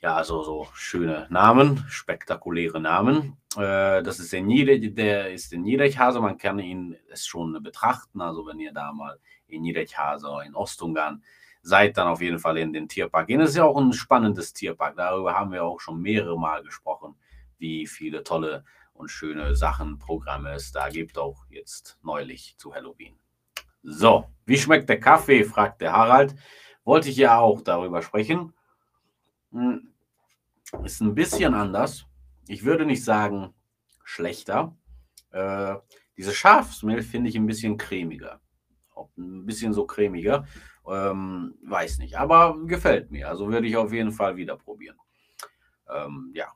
Ja, 0.00 0.14
also 0.14 0.42
so 0.42 0.68
schöne 0.72 1.26
Namen, 1.28 1.84
spektakuläre 1.88 2.80
Namen. 2.80 3.36
Äh, 3.56 4.02
das 4.02 4.20
ist 4.20 4.32
der, 4.32 4.42
Nieder 4.42 4.78
der 4.78 5.32
ist 5.32 5.52
in 5.52 5.62
Niederchhase, 5.62 6.20
man 6.20 6.38
kann 6.38 6.58
ihn 6.58 6.96
es 7.10 7.26
schon 7.26 7.60
betrachten. 7.62 8.20
Also 8.20 8.46
wenn 8.46 8.60
ihr 8.60 8.72
da 8.72 8.92
mal 8.92 9.18
in 9.48 9.62
Niederchhase 9.62 10.28
in 10.46 10.54
Ostungarn 10.54 11.22
seid, 11.62 11.98
dann 11.98 12.08
auf 12.08 12.22
jeden 12.22 12.38
Fall 12.38 12.56
in 12.58 12.72
den 12.72 12.88
Tierpark 12.88 13.26
gehen. 13.26 13.40
Das 13.40 13.50
ist 13.50 13.56
ja 13.56 13.64
auch 13.64 13.76
ein 13.76 13.92
spannendes 13.92 14.52
Tierpark. 14.52 14.96
Darüber 14.96 15.34
haben 15.34 15.52
wir 15.52 15.64
auch 15.64 15.80
schon 15.80 16.00
mehrere 16.00 16.38
Mal 16.38 16.62
gesprochen, 16.62 17.16
wie 17.58 17.86
viele 17.86 18.22
tolle 18.24 18.64
und 19.00 19.08
schöne 19.08 19.56
Sachen, 19.56 19.98
Programme 19.98 20.52
es 20.52 20.72
da 20.72 20.88
gibt, 20.88 21.18
auch 21.18 21.44
jetzt 21.48 21.98
neulich 22.02 22.56
zu 22.58 22.74
Halloween. 22.74 23.18
So, 23.82 24.26
wie 24.44 24.58
schmeckt 24.58 24.88
der 24.88 25.00
Kaffee? 25.00 25.42
fragt 25.44 25.80
der 25.80 25.92
Harald. 25.92 26.34
Wollte 26.84 27.08
ich 27.08 27.16
ja 27.16 27.38
auch 27.38 27.62
darüber 27.62 28.02
sprechen. 28.02 28.52
Hm, 29.52 29.92
ist 30.84 31.00
ein 31.00 31.14
bisschen 31.14 31.54
anders. 31.54 32.06
Ich 32.46 32.64
würde 32.64 32.84
nicht 32.84 33.02
sagen 33.02 33.54
schlechter. 34.04 34.76
Äh, 35.30 35.76
diese 36.16 36.32
Schafsmilch 36.32 37.06
finde 37.06 37.30
ich 37.30 37.36
ein 37.36 37.46
bisschen 37.46 37.78
cremiger. 37.78 38.40
Ein 39.16 39.46
bisschen 39.46 39.72
so 39.72 39.86
cremiger. 39.86 40.46
Ähm, 40.86 41.54
weiß 41.62 41.98
nicht, 41.98 42.18
aber 42.18 42.58
gefällt 42.66 43.10
mir. 43.10 43.28
Also 43.28 43.48
würde 43.48 43.66
ich 43.66 43.76
auf 43.76 43.92
jeden 43.92 44.12
Fall 44.12 44.36
wieder 44.36 44.56
probieren. 44.56 44.96
Ähm, 45.88 46.32
ja, 46.34 46.48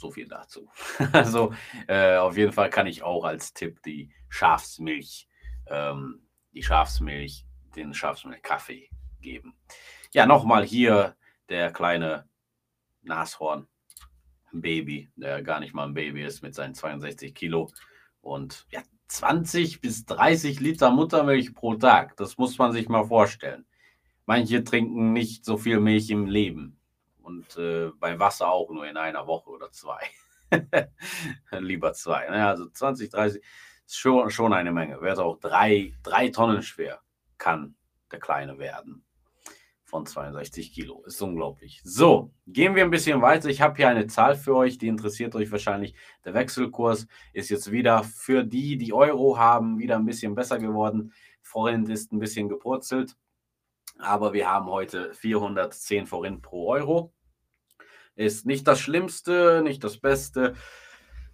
so 0.00 0.10
viel 0.10 0.26
dazu. 0.26 0.68
also 1.12 1.52
äh, 1.86 2.16
auf 2.16 2.36
jeden 2.36 2.52
Fall 2.52 2.70
kann 2.70 2.86
ich 2.86 3.02
auch 3.02 3.24
als 3.24 3.52
Tipp 3.52 3.82
die 3.82 4.10
Schafsmilch, 4.28 5.28
ähm, 5.66 6.26
die 6.52 6.62
Schafsmilch 6.62 7.46
den 7.76 7.94
Schafsmilch-Kaffee 7.94 8.90
geben. 9.20 9.54
Ja, 10.12 10.26
nochmal 10.26 10.64
hier 10.64 11.16
der 11.48 11.72
kleine 11.72 12.28
Nashorn. 13.02 13.66
Baby, 14.52 15.08
der 15.14 15.42
gar 15.42 15.60
nicht 15.60 15.74
mal 15.74 15.86
ein 15.86 15.94
Baby 15.94 16.24
ist 16.24 16.42
mit 16.42 16.56
seinen 16.56 16.74
62 16.74 17.32
Kilo 17.36 17.70
und 18.20 18.66
ja, 18.72 18.82
20 19.06 19.80
bis 19.80 20.06
30 20.06 20.58
Liter 20.58 20.90
Muttermilch 20.90 21.54
pro 21.54 21.76
Tag. 21.76 22.16
Das 22.16 22.36
muss 22.36 22.58
man 22.58 22.72
sich 22.72 22.88
mal 22.88 23.04
vorstellen. 23.04 23.64
Manche 24.26 24.64
trinken 24.64 25.12
nicht 25.12 25.44
so 25.44 25.56
viel 25.56 25.78
Milch 25.78 26.10
im 26.10 26.26
Leben 26.26 26.79
und 27.30 27.56
äh, 27.56 27.90
beim 27.98 28.18
Wasser 28.18 28.50
auch 28.50 28.70
nur 28.70 28.86
in 28.86 28.96
einer 28.96 29.26
Woche 29.26 29.50
oder 29.50 29.70
zwei. 29.70 30.00
Lieber 31.52 31.92
zwei. 31.92 32.28
Ne? 32.28 32.46
Also 32.46 32.68
20, 32.68 33.08
30 33.08 33.42
ist 33.86 33.98
schon, 33.98 34.30
schon 34.30 34.52
eine 34.52 34.72
Menge. 34.72 35.00
Wird 35.00 35.18
auch 35.18 35.38
drei, 35.38 35.94
drei 36.02 36.28
Tonnen 36.28 36.62
schwer, 36.62 37.00
kann 37.38 37.76
der 38.10 38.18
Kleine 38.18 38.58
werden 38.58 39.04
von 39.84 40.06
62 40.06 40.72
Kilo. 40.72 41.02
Ist 41.04 41.20
unglaublich. 41.20 41.80
So, 41.84 42.32
gehen 42.46 42.74
wir 42.76 42.84
ein 42.84 42.90
bisschen 42.90 43.22
weiter. 43.22 43.48
Ich 43.48 43.60
habe 43.60 43.76
hier 43.76 43.88
eine 43.88 44.06
Zahl 44.06 44.36
für 44.36 44.54
euch, 44.54 44.78
die 44.78 44.86
interessiert 44.86 45.34
euch 45.34 45.50
wahrscheinlich. 45.50 45.94
Der 46.24 46.32
Wechselkurs 46.34 47.08
ist 47.32 47.50
jetzt 47.50 47.72
wieder 47.72 48.04
für 48.04 48.44
die, 48.44 48.78
die 48.78 48.92
Euro 48.92 49.36
haben, 49.36 49.78
wieder 49.78 49.96
ein 49.96 50.06
bisschen 50.06 50.34
besser 50.36 50.58
geworden. 50.58 51.12
Vorhin 51.42 51.86
ist 51.86 52.12
ein 52.12 52.20
bisschen 52.20 52.48
gepurzelt, 52.48 53.16
aber 53.98 54.32
wir 54.32 54.48
haben 54.48 54.66
heute 54.66 55.12
410 55.14 56.06
Forint 56.06 56.42
pro 56.42 56.68
Euro. 56.68 57.12
Ist 58.16 58.46
nicht 58.46 58.66
das 58.66 58.80
Schlimmste, 58.80 59.62
nicht 59.62 59.82
das 59.82 59.98
Beste. 59.98 60.54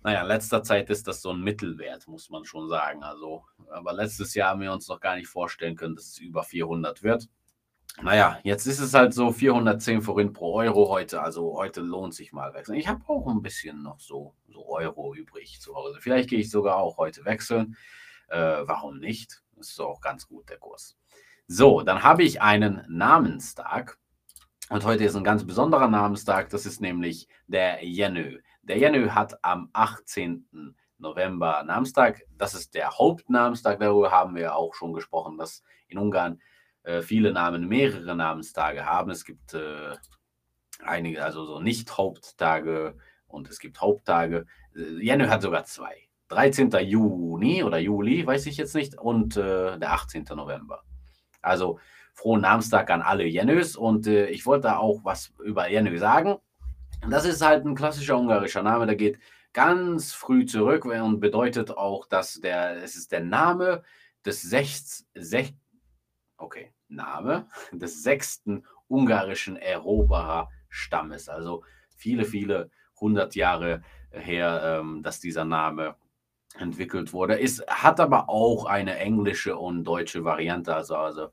Naja, 0.02 0.22
in 0.22 0.28
letzter 0.28 0.62
Zeit 0.62 0.88
ist 0.90 1.08
das 1.08 1.20
so 1.20 1.32
ein 1.32 1.40
Mittelwert, 1.40 2.06
muss 2.06 2.30
man 2.30 2.44
schon 2.44 2.68
sagen. 2.68 3.02
Also, 3.02 3.44
aber 3.70 3.92
letztes 3.92 4.34
Jahr 4.34 4.50
haben 4.50 4.60
wir 4.60 4.72
uns 4.72 4.86
noch 4.88 5.00
gar 5.00 5.16
nicht 5.16 5.26
vorstellen 5.26 5.74
können, 5.74 5.96
dass 5.96 6.06
es 6.06 6.18
über 6.18 6.44
400 6.44 7.02
wird. 7.02 7.28
Naja, 8.02 8.38
jetzt 8.42 8.66
ist 8.66 8.78
es 8.78 8.92
halt 8.92 9.14
so 9.14 9.32
410 9.32 10.02
Forint 10.02 10.34
pro 10.34 10.54
Euro 10.54 10.90
heute. 10.90 11.22
Also 11.22 11.56
heute 11.56 11.80
lohnt 11.80 12.14
sich 12.14 12.32
mal 12.32 12.52
wechseln. 12.52 12.76
Ich 12.76 12.88
habe 12.88 13.02
auch 13.08 13.26
ein 13.26 13.42
bisschen 13.42 13.82
noch 13.82 13.98
so, 13.98 14.34
so 14.48 14.68
Euro 14.68 15.14
übrig 15.14 15.60
zu 15.60 15.74
Hause. 15.74 15.98
Vielleicht 16.00 16.28
gehe 16.28 16.38
ich 16.38 16.50
sogar 16.50 16.76
auch 16.76 16.98
heute 16.98 17.24
wechseln. 17.24 17.76
Äh, 18.28 18.62
warum 18.64 18.98
nicht? 18.98 19.42
Ist 19.56 19.80
auch 19.80 20.00
ganz 20.00 20.28
gut, 20.28 20.50
der 20.50 20.58
Kurs. 20.58 20.98
So, 21.48 21.80
dann 21.82 22.02
habe 22.02 22.22
ich 22.22 22.42
einen 22.42 22.84
Namenstag. 22.88 23.98
Und 24.68 24.84
heute 24.84 25.04
ist 25.04 25.14
ein 25.14 25.22
ganz 25.22 25.46
besonderer 25.46 25.86
Namenstag. 25.86 26.50
Das 26.50 26.66
ist 26.66 26.80
nämlich 26.80 27.28
der 27.46 27.84
Jenö. 27.84 28.40
Der 28.62 28.78
Jenö 28.78 29.10
hat 29.10 29.44
am 29.44 29.70
18. 29.72 30.74
November 30.98 31.62
Namenstag. 31.62 32.22
Das 32.36 32.54
ist 32.54 32.74
der 32.74 32.98
Hauptnamenstag. 32.98 33.78
Darüber 33.78 34.10
haben 34.10 34.34
wir 34.34 34.56
auch 34.56 34.74
schon 34.74 34.92
gesprochen, 34.92 35.38
dass 35.38 35.62
in 35.86 35.98
Ungarn 35.98 36.40
äh, 36.82 37.00
viele 37.00 37.32
Namen 37.32 37.68
mehrere 37.68 38.16
Namenstage 38.16 38.84
haben. 38.84 39.12
Es 39.12 39.24
gibt 39.24 39.54
äh, 39.54 39.94
einige, 40.82 41.22
also 41.22 41.44
so 41.44 41.60
Nicht-Haupttage 41.60 42.96
und 43.28 43.48
es 43.48 43.60
gibt 43.60 43.80
Haupttage. 43.80 44.46
Äh, 44.74 45.00
Jenny 45.00 45.26
hat 45.26 45.42
sogar 45.42 45.64
zwei. 45.64 46.08
13. 46.28 46.70
Juni 46.80 47.62
oder 47.62 47.78
Juli, 47.78 48.26
weiß 48.26 48.46
ich 48.46 48.56
jetzt 48.56 48.74
nicht, 48.74 48.98
und 48.98 49.36
äh, 49.36 49.78
der 49.78 49.92
18. 49.92 50.24
November. 50.34 50.82
Also 51.40 51.78
frohen 52.16 52.40
Namenstag 52.40 52.90
an 52.90 53.02
alle 53.02 53.24
Jennys 53.24 53.76
und 53.76 54.06
äh, 54.06 54.26
ich 54.28 54.46
wollte 54.46 54.68
da 54.68 54.78
auch 54.78 55.04
was 55.04 55.32
über 55.44 55.68
Jenny 55.68 55.96
sagen. 55.98 56.36
Das 57.08 57.26
ist 57.26 57.42
halt 57.42 57.64
ein 57.64 57.74
klassischer 57.74 58.18
ungarischer 58.18 58.62
Name, 58.62 58.86
der 58.86 58.96
geht 58.96 59.18
ganz 59.52 60.12
früh 60.12 60.46
zurück 60.46 60.86
und 60.86 61.20
bedeutet 61.20 61.70
auch, 61.70 62.06
dass 62.06 62.40
der, 62.40 62.82
es 62.82 62.96
ist 62.96 63.12
der 63.12 63.20
Name 63.20 63.82
des 64.24 64.42
sechs, 64.42 65.06
sech, 65.14 65.54
okay, 66.38 66.72
Name 66.88 67.48
des 67.72 68.02
sechsten 68.02 68.64
ungarischen 68.88 69.56
Erobererstammes. 69.56 71.28
Also 71.28 71.64
viele, 71.96 72.24
viele 72.24 72.70
hundert 72.98 73.34
Jahre 73.34 73.82
her, 74.10 74.80
ähm, 74.80 75.02
dass 75.02 75.20
dieser 75.20 75.44
Name 75.44 75.96
entwickelt 76.58 77.12
wurde. 77.12 77.38
Es 77.38 77.62
hat 77.68 78.00
aber 78.00 78.30
auch 78.30 78.64
eine 78.64 78.98
englische 78.98 79.56
und 79.56 79.84
deutsche 79.84 80.24
Variante. 80.24 80.74
Also, 80.74 80.96
also 80.96 81.28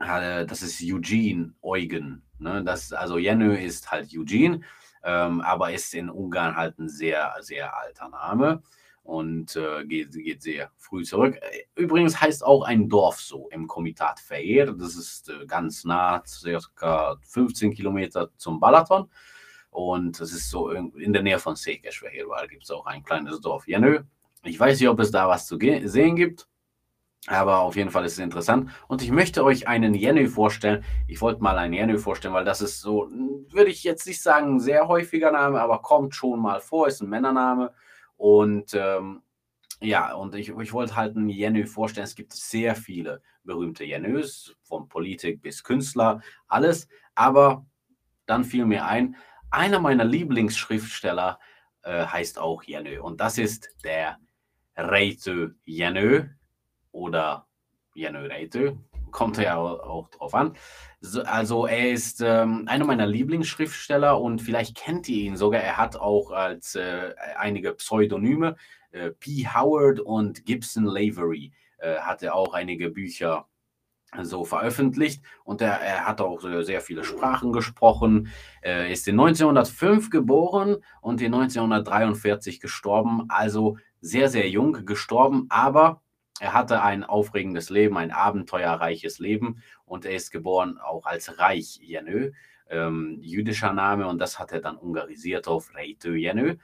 das 0.00 0.62
ist 0.62 0.82
Eugene 0.82 1.52
Eugen. 1.62 2.22
Ne? 2.38 2.64
Das, 2.64 2.92
also 2.92 3.18
Jenö 3.18 3.54
ist 3.54 3.90
halt 3.90 4.10
Eugene, 4.14 4.62
ähm, 5.04 5.40
aber 5.42 5.72
ist 5.72 5.94
in 5.94 6.10
Ungarn 6.10 6.56
halt 6.56 6.78
ein 6.78 6.88
sehr, 6.88 7.34
sehr 7.40 7.76
alter 7.76 8.08
Name 8.08 8.62
und 9.02 9.56
äh, 9.56 9.84
geht, 9.84 10.12
geht, 10.12 10.42
sehr 10.42 10.70
früh 10.78 11.04
zurück. 11.04 11.38
Übrigens 11.74 12.20
heißt 12.20 12.44
auch 12.44 12.62
ein 12.62 12.88
Dorf 12.88 13.20
so 13.20 13.48
im 13.50 13.66
Komitat 13.66 14.20
Feir. 14.20 14.72
Das 14.72 14.94
ist 14.96 15.28
äh, 15.28 15.46
ganz 15.46 15.84
nah, 15.84 16.22
circa 16.26 17.16
15 17.22 17.74
Kilometer 17.74 18.30
zum 18.36 18.60
Balaton. 18.60 19.10
Und 19.70 20.20
das 20.20 20.32
ist 20.32 20.50
so 20.50 20.70
in 20.70 21.12
der 21.12 21.22
Nähe 21.22 21.38
von 21.38 21.54
Székesfehér, 21.54 22.26
Da 22.36 22.46
gibt 22.46 22.64
es 22.64 22.70
auch 22.70 22.86
ein 22.86 23.04
kleines 23.04 23.40
Dorf. 23.40 23.68
Jenö. 23.68 24.02
Ich 24.42 24.58
weiß 24.58 24.80
nicht, 24.80 24.88
ob 24.88 24.98
es 25.00 25.10
da 25.10 25.28
was 25.28 25.46
zu 25.46 25.58
sehen 25.58 26.16
gibt. 26.16 26.48
Aber 27.26 27.60
auf 27.60 27.76
jeden 27.76 27.90
Fall 27.90 28.04
ist 28.06 28.14
es 28.14 28.18
interessant. 28.18 28.70
Und 28.88 29.02
ich 29.02 29.10
möchte 29.10 29.44
euch 29.44 29.68
einen 29.68 29.94
Jenny 29.94 30.26
vorstellen. 30.26 30.84
Ich 31.06 31.20
wollte 31.20 31.42
mal 31.42 31.58
einen 31.58 31.74
Jenny 31.74 31.98
vorstellen, 31.98 32.32
weil 32.32 32.46
das 32.46 32.62
ist 32.62 32.80
so, 32.80 33.08
würde 33.50 33.70
ich 33.70 33.84
jetzt 33.84 34.06
nicht 34.06 34.22
sagen, 34.22 34.56
ein 34.56 34.60
sehr 34.60 34.88
häufiger 34.88 35.30
Name, 35.30 35.60
aber 35.60 35.82
kommt 35.82 36.14
schon 36.14 36.40
mal 36.40 36.60
vor, 36.60 36.88
ist 36.88 37.02
ein 37.02 37.10
Männername. 37.10 37.72
Und 38.16 38.72
ähm, 38.74 39.22
ja, 39.80 40.14
und 40.14 40.34
ich, 40.34 40.48
ich 40.48 40.72
wollte 40.72 40.96
halt 40.96 41.16
einen 41.16 41.28
Jenny 41.28 41.66
vorstellen. 41.66 42.04
Es 42.04 42.14
gibt 42.14 42.32
sehr 42.32 42.74
viele 42.74 43.22
berühmte 43.44 43.84
Jennys, 43.84 44.54
von 44.62 44.88
Politik 44.88 45.42
bis 45.42 45.62
Künstler, 45.62 46.20
alles. 46.48 46.88
Aber 47.14 47.66
dann 48.26 48.44
fiel 48.44 48.64
mir 48.64 48.86
ein, 48.86 49.16
einer 49.50 49.80
meiner 49.80 50.04
Lieblingsschriftsteller 50.04 51.38
äh, 51.82 52.06
heißt 52.06 52.38
auch 52.38 52.62
Jenny. 52.62 52.98
Und 52.98 53.20
das 53.20 53.38
ist 53.38 53.68
der 53.84 54.18
Reitu 54.76 55.50
Jenny 55.64 56.24
oder 56.92 57.46
Reitu. 57.96 58.76
Kommt 59.10 59.38
ja 59.38 59.56
auch, 59.56 60.08
drauf 60.10 60.34
an. 60.34 60.54
So, 61.00 61.22
also 61.22 61.66
er 61.66 61.90
ist 61.90 62.20
ähm, 62.20 62.64
einer 62.66 62.84
meiner 62.84 63.06
Lieblingsschriftsteller 63.06 64.20
und 64.20 64.40
vielleicht 64.40 64.76
kennt 64.76 65.08
ihr 65.08 65.24
ihn 65.24 65.36
sogar. 65.36 65.60
Er 65.60 65.76
hat 65.76 65.96
auch 65.96 66.30
als 66.30 66.76
äh, 66.76 67.14
einige 67.36 67.72
Pseudonyme, 67.72 68.56
äh, 68.92 69.10
P. 69.10 69.46
Howard 69.46 69.98
und 69.98 70.44
Gibson 70.44 70.84
Lavery, 70.84 71.52
äh, 71.78 71.96
hat 71.96 72.22
er 72.22 72.34
auch 72.34 72.54
einige 72.54 72.90
Bücher 72.90 73.46
so 74.22 74.44
veröffentlicht 74.44 75.22
und 75.44 75.60
er, 75.60 75.80
er 75.80 76.06
hat 76.06 76.20
auch 76.20 76.40
sehr 76.62 76.80
viele 76.80 77.04
Sprachen 77.04 77.52
gesprochen. 77.52 78.28
Er 78.60 78.88
ist 78.88 79.06
in 79.06 79.18
1905 79.18 80.10
geboren 80.10 80.76
und 81.00 81.20
in 81.20 81.32
1943 81.32 82.60
gestorben, 82.60 83.26
also 83.28 83.76
sehr, 84.00 84.28
sehr 84.28 84.48
jung 84.48 84.84
gestorben, 84.84 85.46
aber 85.48 86.02
er 86.40 86.54
hatte 86.54 86.82
ein 86.82 87.04
aufregendes 87.04 87.68
Leben, 87.68 87.98
ein 87.98 88.10
abenteuerreiches 88.10 89.18
Leben 89.18 89.62
und 89.84 90.06
er 90.06 90.14
ist 90.14 90.30
geboren 90.30 90.78
auch 90.78 91.04
als 91.04 91.38
Reich 91.38 91.78
Jenö, 91.82 92.32
ähm, 92.68 93.18
jüdischer 93.20 93.74
Name 93.74 94.08
und 94.08 94.18
das 94.18 94.38
hat 94.38 94.50
er 94.50 94.60
dann 94.60 94.76
ungarisiert 94.76 95.48
auf 95.48 95.74
Reitö 95.74 96.14
Jenö. 96.14 96.56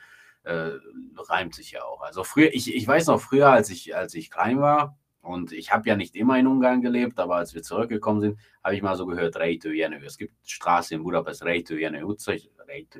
Äh, 0.45 0.71
reimt 1.16 1.54
sich 1.54 1.73
ja 1.73 1.83
auch. 1.83 2.02
Also 2.02 2.25
früher, 2.25 2.54
ich, 2.54 2.75
ich 2.75 2.87
weiß 2.87 3.09
noch 3.09 3.21
früher, 3.21 3.50
als 3.50 3.68
ich, 3.68 3.95
als 3.97 4.14
ich 4.14 4.30
klein 4.30 4.61
war, 4.61 4.97
und 5.21 5.50
ich 5.52 5.73
habe 5.73 5.88
ja 5.88 5.97
nicht 5.97 6.14
immer 6.14 6.38
in 6.38 6.47
Ungarn 6.47 6.80
gelebt, 6.80 7.18
aber 7.18 7.37
als 7.37 7.52
wir 7.52 7.62
zurückgekommen 7.62 8.21
sind, 8.21 8.38
habe 8.62 8.76
ich 8.76 8.83
mal 8.83 8.97
so 8.97 9.06
gehört, 9.06 9.37
Reitu 9.37 9.71
Jenő. 9.71 10.04
Es 10.04 10.16
gibt 10.16 10.35
Straße 10.49 10.95
in 10.95 11.02
Budapest, 11.02 11.42
Utca. 11.42 11.50
Reitu 11.50 11.75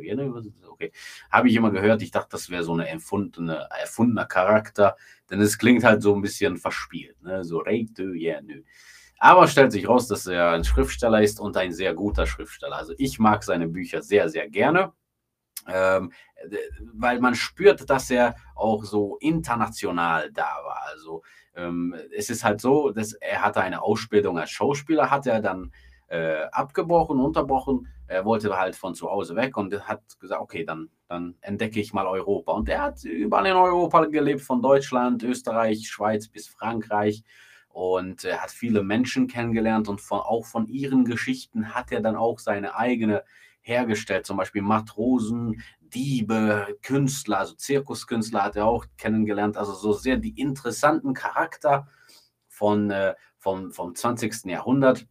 Jenő, 0.01 0.33
okay. 0.69 0.93
Habe 1.31 1.49
ich 1.49 1.55
immer 1.55 1.71
gehört. 1.71 2.03
Ich 2.03 2.11
dachte, 2.11 2.31
das 2.33 2.51
wäre 2.51 2.63
so 2.63 2.75
ein 2.75 2.81
erfundene, 2.81 3.69
erfundener 3.81 4.27
Charakter, 4.27 4.97
denn 5.31 5.41
es 5.41 5.59
klingt 5.59 5.85
halt 5.85 6.03
so 6.03 6.15
ein 6.15 6.23
bisschen 6.23 6.57
verspielt, 6.57 7.21
ne? 7.23 7.45
so 7.45 7.59
Reitu 7.59 8.13
Jenő. 8.13 8.65
Aber 9.19 9.49
stellt 9.49 9.73
sich 9.73 9.89
raus, 9.89 10.09
dass 10.09 10.27
er 10.27 10.51
ein 10.51 10.65
Schriftsteller 10.65 11.23
ist 11.23 11.41
und 11.41 11.57
ein 11.57 11.73
sehr 11.73 11.95
guter 11.95 12.27
Schriftsteller. 12.27 12.77
Also 12.77 12.93
ich 12.99 13.19
mag 13.19 13.43
seine 13.45 13.67
Bücher 13.67 14.03
sehr, 14.03 14.29
sehr 14.29 14.49
gerne. 14.49 14.93
Ähm, 15.69 16.13
weil 16.93 17.19
man 17.21 17.35
spürt, 17.35 17.89
dass 17.91 18.11
er 18.11 18.37
auch 18.55 18.85
so 18.85 19.17
international 19.21 20.31
da 20.33 20.59
war. 20.65 20.83
Also 20.87 21.23
ähm, 21.55 21.95
es 22.15 22.31
ist 22.31 22.45
halt 22.45 22.61
so, 22.61 22.91
dass 22.91 23.15
er 23.15 23.43
hatte 23.43 23.61
eine 23.63 23.83
Ausbildung 23.83 24.39
als 24.39 24.51
Schauspieler, 24.51 25.11
hat 25.11 25.27
er 25.27 25.41
dann 25.41 25.73
äh, 26.09 26.45
abgebrochen, 26.53 27.21
unterbrochen. 27.21 27.89
Er 28.07 28.25
wollte 28.25 28.57
halt 28.57 28.77
von 28.77 28.95
zu 28.95 29.11
Hause 29.11 29.35
weg 29.37 29.57
und 29.57 29.75
hat 29.89 30.03
gesagt, 30.21 30.41
okay, 30.41 30.65
dann, 30.65 30.91
dann 31.09 31.37
entdecke 31.41 31.81
ich 31.81 31.93
mal 31.93 32.07
Europa. 32.07 32.53
Und 32.53 32.69
er 32.69 32.83
hat 32.83 33.03
überall 33.05 33.47
in 33.47 33.57
Europa 33.57 34.05
gelebt, 34.07 34.43
von 34.43 34.63
Deutschland, 34.63 35.23
Österreich, 35.23 35.89
Schweiz 35.89 36.29
bis 36.29 36.47
Frankreich. 36.47 37.25
Und 37.69 38.25
er 38.25 38.43
hat 38.43 38.53
viele 38.53 38.83
Menschen 38.83 39.27
kennengelernt 39.27 39.89
und 39.89 40.01
von, 40.01 40.21
auch 40.21 40.47
von 40.47 40.67
ihren 40.67 41.05
Geschichten 41.05 41.75
hat 41.75 41.93
er 41.93 42.01
dann 42.01 42.17
auch 42.17 42.39
seine 42.39 42.77
eigene 42.77 43.23
hergestellt. 43.61 44.25
Zum 44.25 44.37
Beispiel 44.37 44.63
Matrosen, 44.63 45.63
Diebe, 45.81 46.79
Künstler, 46.83 47.41
also 47.41 47.55
Zirkuskünstler 47.55 48.45
hat 48.45 48.57
er 48.57 48.67
auch 48.67 48.87
kennengelernt. 48.97 49.57
Also 49.57 49.75
so 49.75 49.93
sehr 49.93 50.17
die 50.17 50.41
interessanten 50.41 51.15
Charakter 51.15 51.89
von, 52.49 52.91
äh, 52.91 53.15
vom, 53.37 53.73
vom 53.73 53.95
20. 53.95 54.47
Jahrhundert. 54.47 55.07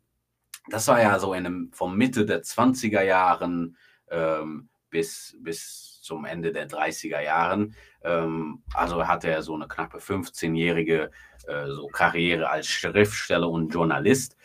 Das 0.69 0.88
war 0.88 1.01
ja 1.01 1.19
so 1.19 1.34
in 1.34 1.43
dem, 1.43 1.72
vom 1.74 1.95
Mitte 1.98 2.25
der 2.25 2.43
20er 2.43 3.01
Jahren 3.01 3.77
ähm, 4.10 4.69
bis, 4.89 5.38
bis 5.39 6.00
zum 6.01 6.25
Ende 6.25 6.51
der 6.51 6.69
30er 6.69 7.22
Jahren. 7.22 7.75
Ähm, 8.03 8.63
also 8.74 9.07
hatte 9.07 9.29
er 9.29 9.41
so 9.41 9.55
eine 9.55 9.67
knappe 9.67 9.98
15-jährige 9.98 11.12
äh, 11.48 11.67
so 11.67 11.88
Karriere 11.88 12.50
als 12.50 12.67
Schriftsteller 12.67 13.50
und 13.50 13.74
Journalist. 13.74 14.38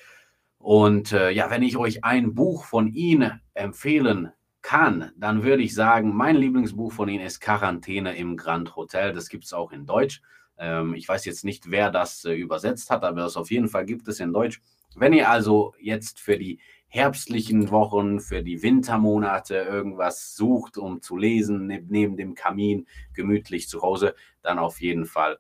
Und 0.59 1.13
äh, 1.13 1.31
ja, 1.31 1.51
wenn 1.51 1.63
ich 1.63 1.77
euch 1.77 2.05
ein 2.05 2.35
Buch 2.35 2.65
von 2.65 2.89
ihm 2.89 3.31
empfehlen 3.55 4.33
kann, 4.63 5.13
dann 5.17 5.43
würde 5.43 5.63
ich 5.63 5.75
sagen, 5.75 6.15
mein 6.15 6.37
Lieblingsbuch 6.37 6.93
von 6.93 7.09
ihm 7.09 7.23
ist 7.23 7.41
Quarantäne 7.41 8.17
im 8.17 8.37
Grand 8.37 8.77
Hotel. 8.77 9.13
Das 9.13 9.29
gibt 9.29 9.45
es 9.45 9.53
auch 9.53 9.73
in 9.73 9.87
Deutsch. 9.87 10.21
Ähm, 10.59 10.95
ich 10.95 11.09
weiß 11.09 11.25
jetzt 11.25 11.45
nicht, 11.45 11.71
wer 11.71 11.91
das 11.91 12.25
äh, 12.25 12.35
übersetzt 12.35 12.91
hat, 12.91 13.05
aber 13.05 13.25
es 13.25 13.37
auf 13.37 13.51
jeden 13.51 13.69
Fall 13.69 13.87
gibt 13.87 14.07
es 14.09 14.21
in 14.21 14.33
Deutsch. 14.33 14.61
Wenn 15.01 15.15
ihr 15.15 15.31
also 15.31 15.73
jetzt 15.81 16.21
für 16.21 16.37
die 16.37 16.61
herbstlichen 16.89 17.71
Wochen, 17.71 18.21
für 18.21 18.43
die 18.43 18.63
Wintermonate 18.63 19.55
irgendwas 19.55 20.35
sucht, 20.35 20.77
um 20.77 21.01
zu 21.01 21.17
lesen, 21.17 21.67
ne 21.67 21.83
neben 21.89 22.19
dem 22.19 22.35
Kamin, 22.35 22.87
gemütlich 23.15 23.67
zu 23.67 23.81
Hause, 23.81 24.15
dann 24.43 24.59
auf 24.59 24.83
jeden 24.83 25.07
Fall 25.07 25.39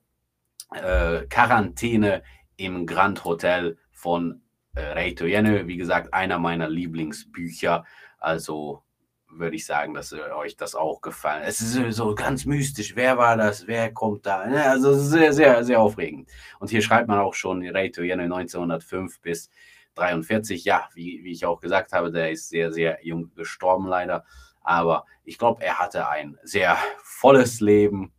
äh, 0.74 1.26
Quarantäne 1.26 2.22
im 2.56 2.86
Grand 2.86 3.26
Hotel 3.26 3.76
von 3.92 4.40
äh, 4.74 4.80
Reito 4.80 5.26
Jenne. 5.26 5.68
Wie 5.68 5.76
gesagt, 5.76 6.14
einer 6.14 6.38
meiner 6.38 6.70
Lieblingsbücher. 6.70 7.84
Also 8.18 8.82
würde 9.32 9.56
ich 9.56 9.66
sagen, 9.66 9.94
dass 9.94 10.12
äh, 10.12 10.20
euch 10.36 10.56
das 10.56 10.74
auch 10.74 11.00
gefallen. 11.00 11.42
Es 11.44 11.60
ist 11.60 11.96
so 11.96 12.14
ganz 12.14 12.44
mystisch. 12.44 12.96
Wer 12.96 13.18
war 13.18 13.36
das? 13.36 13.66
Wer 13.66 13.92
kommt 13.92 14.26
da? 14.26 14.40
Also 14.40 14.94
sehr, 14.94 15.32
sehr, 15.32 15.64
sehr 15.64 15.80
aufregend. 15.80 16.28
Und 16.58 16.70
hier 16.70 16.82
schreibt 16.82 17.08
man 17.08 17.18
auch 17.18 17.34
schon 17.34 17.66
Reito 17.66 18.02
Jenne 18.02 18.24
1905 18.24 19.20
bis 19.20 19.50
43. 19.94 20.64
Ja, 20.64 20.88
wie, 20.94 21.20
wie 21.24 21.32
ich 21.32 21.46
auch 21.46 21.60
gesagt 21.60 21.92
habe, 21.92 22.10
der 22.10 22.30
ist 22.30 22.48
sehr, 22.48 22.72
sehr 22.72 22.98
jung 23.02 23.34
gestorben 23.34 23.86
leider. 23.86 24.24
Aber 24.62 25.06
ich 25.24 25.38
glaube, 25.38 25.62
er 25.64 25.78
hatte 25.78 26.08
ein 26.08 26.38
sehr 26.42 26.76
volles 27.02 27.60
Leben. 27.60 28.12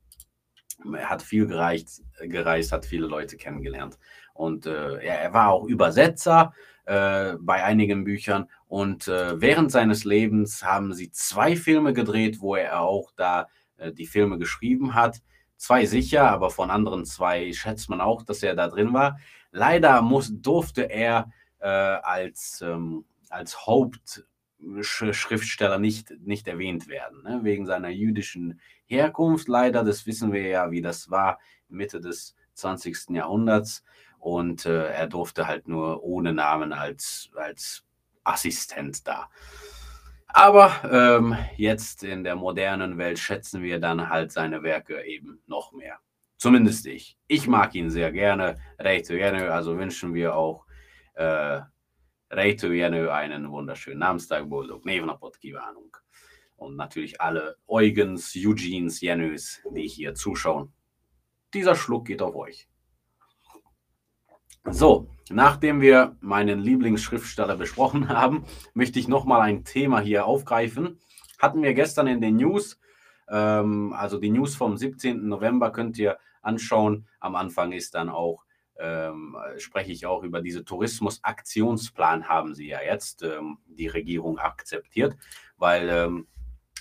Er 0.95 1.09
hat 1.09 1.21
viel 1.21 1.47
gereist, 1.47 2.03
gereist 2.19 2.71
hat 2.71 2.85
viele 2.85 3.07
Leute 3.07 3.38
kennengelernt. 3.38 3.97
Und 4.33 4.65
äh, 4.65 5.03
er 5.03 5.33
war 5.33 5.50
auch 5.50 5.65
Übersetzer 5.65 6.53
äh, 6.85 7.33
bei 7.39 7.63
einigen 7.63 8.03
Büchern. 8.03 8.50
Und 8.67 9.07
äh, 9.07 9.39
während 9.39 9.71
seines 9.71 10.03
Lebens 10.03 10.63
haben 10.63 10.93
sie 10.93 11.11
zwei 11.11 11.55
Filme 11.55 11.93
gedreht, 11.93 12.41
wo 12.41 12.55
er 12.55 12.81
auch 12.81 13.11
da 13.15 13.47
äh, 13.77 13.91
die 13.91 14.07
Filme 14.07 14.38
geschrieben 14.38 14.95
hat. 14.95 15.21
Zwei 15.57 15.85
sicher, 15.85 16.29
aber 16.29 16.50
von 16.50 16.71
anderen 16.71 17.05
zwei 17.05 17.53
schätzt 17.53 17.89
man 17.89 18.01
auch, 18.01 18.23
dass 18.23 18.41
er 18.41 18.55
da 18.55 18.67
drin 18.67 18.93
war. 18.93 19.19
Leider 19.51 20.01
muss, 20.01 20.31
durfte 20.33 20.89
er 20.89 21.31
äh, 21.59 21.67
als, 21.67 22.61
ähm, 22.61 23.05
als 23.29 23.67
Hauptschriftsteller 23.67 25.77
nicht, 25.77 26.09
nicht 26.19 26.47
erwähnt 26.47 26.88
werden, 26.88 27.21
ne? 27.23 27.41
wegen 27.43 27.67
seiner 27.67 27.89
jüdischen 27.89 28.59
Herkunft. 28.91 29.48
Leider, 29.48 29.83
das 29.83 30.05
wissen 30.05 30.31
wir 30.31 30.43
ja, 30.43 30.71
wie 30.71 30.81
das 30.81 31.10
war, 31.10 31.39
Mitte 31.69 32.00
des 32.00 32.36
20. 32.53 33.12
Jahrhunderts. 33.12 33.83
Und 34.19 34.65
äh, 34.65 34.88
er 34.88 35.07
durfte 35.07 35.48
halt 35.48 35.67
nur 35.67 36.03
ohne 36.03 36.33
Namen 36.33 36.74
als, 36.74 37.31
als 37.36 37.83
Assistent 38.24 39.07
da. 39.07 39.29
Aber 40.27 40.71
ähm, 40.89 41.36
jetzt 41.57 42.03
in 42.03 42.24
der 42.24 42.36
modernen 42.36 42.98
Welt 42.98 43.19
schätzen 43.19 43.63
wir 43.63 43.79
dann 43.79 44.10
halt 44.10 44.31
seine 44.31 44.63
Werke 44.63 45.03
eben 45.03 45.41
noch 45.48 45.71
mehr. 45.74 46.00
Zumindest 46.38 46.86
ich. 46.86 47.17
Ich 47.27 47.48
mag 47.48 47.75
ihn 47.75 47.89
sehr 47.89 48.12
gerne. 48.12 48.60
Reito 48.79 49.13
gerne. 49.13 49.51
Also 49.51 49.77
wünschen 49.77 50.13
wir 50.13 50.36
auch 50.36 50.65
äh, 51.15 51.62
Reito 52.29 52.67
Jenö 52.67 53.12
einen 53.12 53.51
wunderschönen 53.51 54.00
Namenstag, 54.00 54.48
boldog 54.48 54.86
névnapot 54.86 55.38
kívánunk. 55.38 56.01
Und 56.62 56.75
natürlich 56.75 57.20
alle 57.20 57.58
Eugens, 57.68 58.36
Eugenes, 58.36 59.01
Jenös, 59.01 59.63
die 59.72 59.88
hier 59.88 60.13
zuschauen. 60.13 60.72
Dieser 61.55 61.74
Schluck 61.74 62.05
geht 62.05 62.22
auf 62.22 62.35
euch. 62.35 62.70
So, 64.70 65.09
nachdem 65.31 65.81
wir 65.81 66.16
meinen 66.20 66.59
Lieblingsschriftsteller 66.59 67.57
besprochen 67.57 68.09
haben, 68.09 68.46
möchte 68.75 69.00
ich 69.00 69.07
nochmal 69.07 69.42
ein 69.42 69.64
Thema 69.64 70.01
hier 70.01 70.27
aufgreifen. 70.27 71.00
Hatten 71.40 71.64
wir 71.64 71.74
gestern 71.74 72.05
in 72.05 72.22
den 72.22 72.35
News, 72.35 72.79
ähm, 73.27 73.92
also 73.94 74.20
die 74.20 74.29
News 74.29 74.55
vom 74.55 74.77
17. 74.77 75.27
November 75.27 75.72
könnt 75.72 75.98
ihr 75.98 76.20
anschauen. 76.44 77.07
Am 77.20 77.35
Anfang 77.35 77.72
ist 77.72 77.96
dann 77.96 78.07
auch 78.07 78.46
ähm, 78.77 79.35
spreche 79.57 79.92
ich 79.92 80.05
auch 80.05 80.22
über 80.22 80.42
diese 80.42 80.64
Tourismusaktionsplan 80.64 82.27
haben 82.27 82.53
sie 82.53 82.68
ja 82.68 82.81
jetzt 82.83 83.24
ähm, 83.24 83.57
die 83.66 83.88
Regierung 83.88 84.38
akzeptiert, 84.38 85.18
weil 85.57 85.90
ähm, 85.90 86.27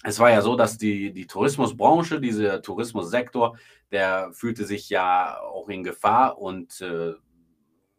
es 0.02 0.18
war 0.18 0.30
ja 0.30 0.40
so, 0.40 0.56
dass 0.56 0.78
die, 0.78 1.12
die 1.12 1.26
Tourismusbranche, 1.26 2.20
dieser 2.20 2.62
Tourismussektor, 2.62 3.58
der 3.90 4.32
fühlte 4.32 4.64
sich 4.64 4.88
ja 4.88 5.38
auch 5.40 5.68
in 5.68 5.82
Gefahr 5.82 6.38
und 6.38 6.80
äh, 6.80 7.14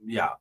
ja, 0.05 0.37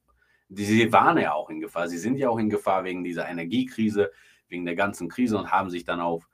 die, 0.48 0.64
sie 0.64 0.92
waren 0.92 1.18
ja 1.18 1.32
auch 1.34 1.50
in 1.50 1.60
Gefahr. 1.60 1.88
Sie 1.88 1.98
sind 1.98 2.16
ja 2.16 2.30
auch 2.30 2.38
in 2.38 2.50
Gefahr 2.50 2.84
wegen 2.84 3.04
dieser 3.04 3.28
Energiekrise, 3.28 4.10
wegen 4.48 4.64
der 4.64 4.74
ganzen 4.74 5.08
Krise 5.08 5.38
und 5.38 5.50
haben 5.50 5.70
sich 5.70 5.84
dann 5.84 6.00
auf, 6.00 6.28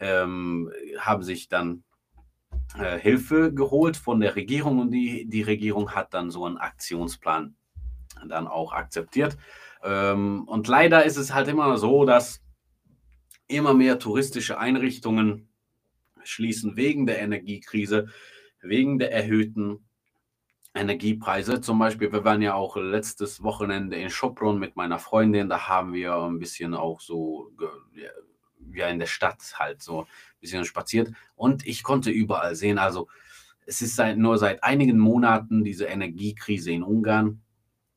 ähm, 0.00 0.70
haben 0.98 1.22
sich 1.22 1.48
dann 1.48 1.84
äh, 2.78 2.98
Hilfe 2.98 3.54
geholt 3.54 3.96
von 3.96 4.20
der 4.20 4.36
Regierung 4.36 4.80
und 4.80 4.90
die, 4.90 5.26
die 5.26 5.42
Regierung 5.42 5.92
hat 5.92 6.12
dann 6.12 6.30
so 6.30 6.44
einen 6.44 6.58
Aktionsplan 6.58 7.54
dann 8.26 8.48
auch 8.48 8.72
akzeptiert. 8.72 9.36
Ähm, 9.84 10.44
und 10.48 10.66
leider 10.66 11.04
ist 11.04 11.16
es 11.16 11.32
halt 11.32 11.48
immer 11.48 11.78
so, 11.78 12.04
dass 12.04 12.42
immer 13.48 13.74
mehr 13.74 13.98
touristische 13.98 14.58
Einrichtungen 14.58 15.48
schließen 16.24 16.76
wegen 16.76 17.06
der 17.06 17.20
Energiekrise, 17.20 18.08
wegen 18.60 18.98
der 18.98 19.12
erhöhten 19.12 19.86
Energiepreise. 20.74 21.60
Zum 21.60 21.78
Beispiel, 21.78 22.12
wir 22.12 22.24
waren 22.24 22.42
ja 22.42 22.54
auch 22.54 22.76
letztes 22.76 23.42
Wochenende 23.42 23.96
in 23.96 24.10
Schopron 24.10 24.58
mit 24.58 24.76
meiner 24.76 24.98
Freundin, 24.98 25.48
da 25.48 25.68
haben 25.68 25.92
wir 25.92 26.14
ein 26.14 26.38
bisschen 26.38 26.74
auch 26.74 27.00
so 27.00 27.50
ja, 28.72 28.88
in 28.88 28.98
der 28.98 29.06
Stadt 29.06 29.54
halt 29.58 29.82
so 29.82 30.02
ein 30.02 30.06
bisschen 30.40 30.64
spaziert. 30.64 31.12
Und 31.34 31.66
ich 31.66 31.82
konnte 31.82 32.10
überall 32.10 32.54
sehen, 32.54 32.78
also 32.78 33.08
es 33.64 33.82
ist 33.82 33.96
seit, 33.96 34.16
nur 34.18 34.38
seit 34.38 34.62
einigen 34.62 34.98
Monaten 34.98 35.64
diese 35.64 35.86
Energiekrise 35.86 36.70
in 36.70 36.82
Ungarn, 36.82 37.42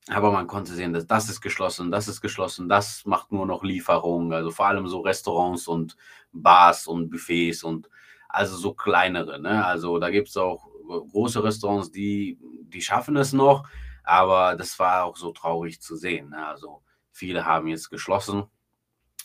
aber 0.09 0.31
man 0.31 0.47
konnte 0.47 0.73
sehen, 0.73 0.93
dass 0.93 1.07
das 1.07 1.29
ist 1.29 1.41
geschlossen, 1.41 1.91
das 1.91 2.07
ist 2.07 2.21
geschlossen, 2.21 2.69
das 2.69 3.05
macht 3.05 3.31
nur 3.31 3.45
noch 3.45 3.63
Lieferungen, 3.63 4.33
also 4.33 4.51
vor 4.51 4.67
allem 4.67 4.87
so 4.87 5.01
Restaurants 5.01 5.67
und 5.67 5.95
Bars 6.31 6.87
und 6.87 7.09
Buffets 7.09 7.63
und 7.63 7.89
also 8.27 8.57
so 8.57 8.73
kleinere, 8.73 9.39
ne? 9.39 9.65
Also 9.65 9.99
da 9.99 10.09
gibt 10.09 10.29
es 10.29 10.37
auch 10.37 10.67
große 10.87 11.43
Restaurants, 11.43 11.91
die, 11.91 12.39
die 12.63 12.81
schaffen 12.81 13.15
es 13.17 13.33
noch, 13.33 13.67
aber 14.03 14.55
das 14.55 14.77
war 14.79 15.05
auch 15.05 15.17
so 15.17 15.31
traurig 15.31 15.81
zu 15.81 15.95
sehen. 15.95 16.29
Ne? 16.29 16.47
Also 16.47 16.81
viele 17.11 17.45
haben 17.45 17.67
jetzt 17.67 17.89
geschlossen 17.89 18.45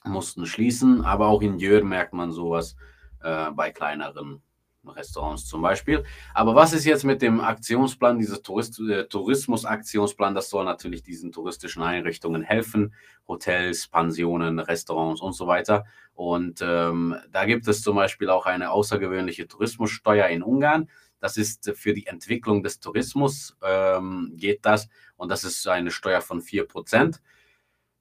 mussten 0.05 0.47
schließen. 0.47 1.05
Aber 1.05 1.29
auch 1.29 1.42
in 1.42 1.59
Jör 1.59 1.83
merkt 1.85 2.12
man 2.12 2.33
sowas 2.33 2.77
äh, 3.20 3.51
bei 3.51 3.70
kleineren 3.70 4.42
Restaurants 4.88 5.47
zum 5.47 5.62
Beispiel. 5.62 6.05
Aber 6.33 6.55
was 6.55 6.73
ist 6.73 6.85
jetzt 6.85 7.05
mit 7.05 7.23
dem 7.23 7.40
Aktionsplan, 7.40 8.18
dieser 8.18 8.42
Tourist 8.42 8.81
äh, 8.81 9.05
Tourismusaktionsplan? 9.05 10.35
Das 10.35 10.51
soll 10.51 10.64
natürlich 10.64 11.03
diesen 11.03 11.33
touristischen 11.33 11.83
Einrichtungen 11.83 12.42
helfen, 12.42 12.94
Hotels, 13.27 13.88
Pensionen, 13.88 14.59
Restaurants 14.59 15.20
und 15.20 15.33
so 15.33 15.47
weiter. 15.47 15.85
Und 16.14 16.61
ähm, 16.62 17.16
da 17.31 17.44
gibt 17.44 17.66
es 17.68 17.83
zum 17.83 17.97
Beispiel 17.97 18.31
auch 18.31 18.47
eine 18.47 18.70
außergewöhnliche 18.70 19.49
Tourismussteuer 19.49 20.29
in 20.29 20.42
Ungarn. 20.42 20.88
Das 21.20 21.37
ist 21.37 21.73
für 21.75 21.94
die 21.94 22.07
Entwicklung 22.07 22.62
des 22.62 22.81
Tourismus 22.81 23.57
ähm, 23.62 24.33
geht 24.37 24.66
das 24.66 24.88
und 25.16 25.31
das 25.31 25.42
ist 25.42 25.66
eine 25.66 25.90
Steuer 25.90 26.20
von 26.20 26.42
4 26.42 26.66
Prozent. 26.66 27.23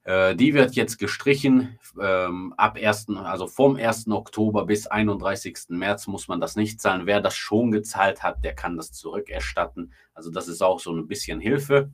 Äh, 0.04 0.36
die 0.36 0.54
wird 0.54 0.76
jetzt 0.76 0.98
gestrichen. 1.00 1.80
Ähm, 2.00 2.54
ab 2.58 2.78
1., 2.82 3.08
also 3.10 3.48
vom 3.48 3.76
1. 3.76 4.08
Oktober 4.10 4.66
bis 4.66 4.88
31. 4.88 5.58
März 5.70 6.08
muss 6.08 6.28
man 6.28 6.42
das 6.42 6.56
nicht 6.56 6.82
zahlen. 6.82 7.06
Wer 7.06 7.22
das 7.22 7.36
schon 7.36 7.72
gezahlt 7.72 8.24
hat, 8.24 8.44
der 8.44 8.54
kann 8.54 8.78
das 8.78 8.92
zurückerstatten. 8.92 9.94
Also 10.14 10.30
das 10.30 10.48
ist 10.48 10.62
auch 10.62 10.80
so 10.80 10.92
ein 10.92 11.08
bisschen 11.08 11.40
Hilfe. 11.40 11.92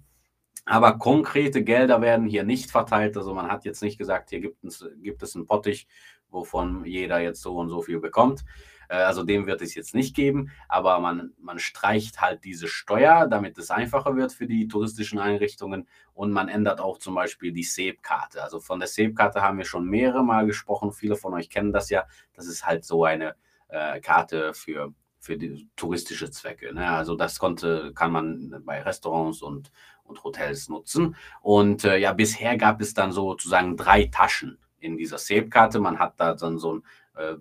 Aber 0.65 0.97
konkrete 0.97 1.63
Gelder 1.63 2.01
werden 2.01 2.27
hier 2.27 2.43
nicht 2.43 2.71
verteilt. 2.71 3.17
Also 3.17 3.33
man 3.33 3.47
hat 3.47 3.65
jetzt 3.65 3.81
nicht 3.81 3.97
gesagt, 3.97 4.29
hier 4.29 4.39
gibt 4.39 4.63
es, 4.63 4.85
gibt 5.01 5.23
es 5.23 5.35
einen 5.35 5.45
Pottich, 5.45 5.87
wovon 6.29 6.85
jeder 6.85 7.19
jetzt 7.19 7.41
so 7.41 7.57
und 7.57 7.69
so 7.69 7.81
viel 7.81 7.99
bekommt. 7.99 8.43
Äh, 8.89 8.97
also 8.97 9.23
dem 9.23 9.47
wird 9.47 9.61
es 9.61 9.73
jetzt 9.75 9.95
nicht 9.95 10.15
geben, 10.15 10.51
aber 10.67 10.99
man, 10.99 11.31
man 11.39 11.59
streicht 11.59 12.19
halt 12.19 12.43
diese 12.43 12.67
Steuer, 12.67 13.27
damit 13.27 13.57
es 13.57 13.71
einfacher 13.71 14.17
wird 14.17 14.33
für 14.33 14.47
die 14.47 14.67
touristischen 14.67 15.19
Einrichtungen 15.19 15.87
und 16.13 16.31
man 16.31 16.49
ändert 16.49 16.81
auch 16.81 16.97
zum 16.97 17.15
Beispiel 17.15 17.53
die 17.53 17.63
SEB-Karte. 17.63 18.43
Also 18.43 18.59
von 18.59 18.79
der 18.79 18.89
SEB-Karte 18.89 19.41
haben 19.41 19.57
wir 19.57 19.65
schon 19.65 19.85
mehrere 19.85 20.23
Mal 20.23 20.45
gesprochen. 20.45 20.91
Viele 20.91 21.15
von 21.15 21.33
euch 21.33 21.49
kennen 21.49 21.71
das 21.71 21.89
ja. 21.89 22.05
Das 22.33 22.47
ist 22.47 22.65
halt 22.65 22.83
so 22.83 23.05
eine 23.05 23.35
äh, 23.69 24.01
Karte 24.01 24.53
für 24.53 24.93
für 25.21 25.37
touristische 25.75 26.31
Zwecke. 26.31 26.73
Ne? 26.73 26.89
Also 26.89 27.15
das 27.15 27.39
konnte, 27.39 27.91
kann 27.93 28.11
man 28.11 28.63
bei 28.65 28.81
Restaurants 28.81 29.41
und, 29.41 29.69
und 30.05 30.23
Hotels 30.23 30.69
nutzen. 30.69 31.15
Und 31.41 31.83
äh, 31.83 31.97
ja, 31.97 32.13
bisher 32.13 32.57
gab 32.57 32.79
es 32.79 32.93
dann 32.93 33.11
sozusagen 33.11 33.75
drei 33.75 34.05
Taschen 34.05 34.57
in 34.79 34.95
dieser 34.95 35.17
SAFE-Karte. 35.17 35.79
Man 35.81 35.99
hat 35.99 36.19
da 36.21 36.35
dann 36.35 36.57
so 36.57 36.75
ein, 36.75 36.83
äh, 37.15 37.35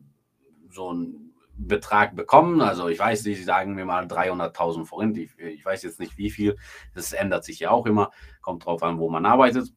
so 0.70 0.92
ein 0.92 1.27
Betrag 1.58 2.14
bekommen. 2.14 2.60
Also 2.60 2.88
ich 2.88 2.98
weiß 2.98 3.24
nicht, 3.24 3.44
sagen 3.44 3.76
wir 3.76 3.84
mal 3.84 4.06
300.000 4.06 4.86
Forint. 4.86 5.18
Ich, 5.18 5.36
ich, 5.38 5.64
weiß 5.64 5.82
jetzt 5.82 6.00
nicht 6.00 6.16
wie 6.16 6.30
viel. 6.30 6.56
Das 6.94 7.12
ändert 7.12 7.44
sich 7.44 7.58
ja 7.58 7.70
auch 7.70 7.86
immer. 7.86 8.10
Kommt 8.40 8.64
drauf 8.64 8.82
an, 8.82 8.98
wo 8.98 9.10
man 9.10 9.26
arbeitet. 9.26 9.72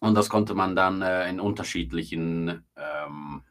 Und 0.00 0.14
das 0.16 0.28
konnte 0.28 0.54
man 0.54 0.74
dann 0.74 1.02
äh, 1.02 1.28
in 1.28 1.38
unterschiedlichen 1.38 2.64
ähm, 2.76 3.42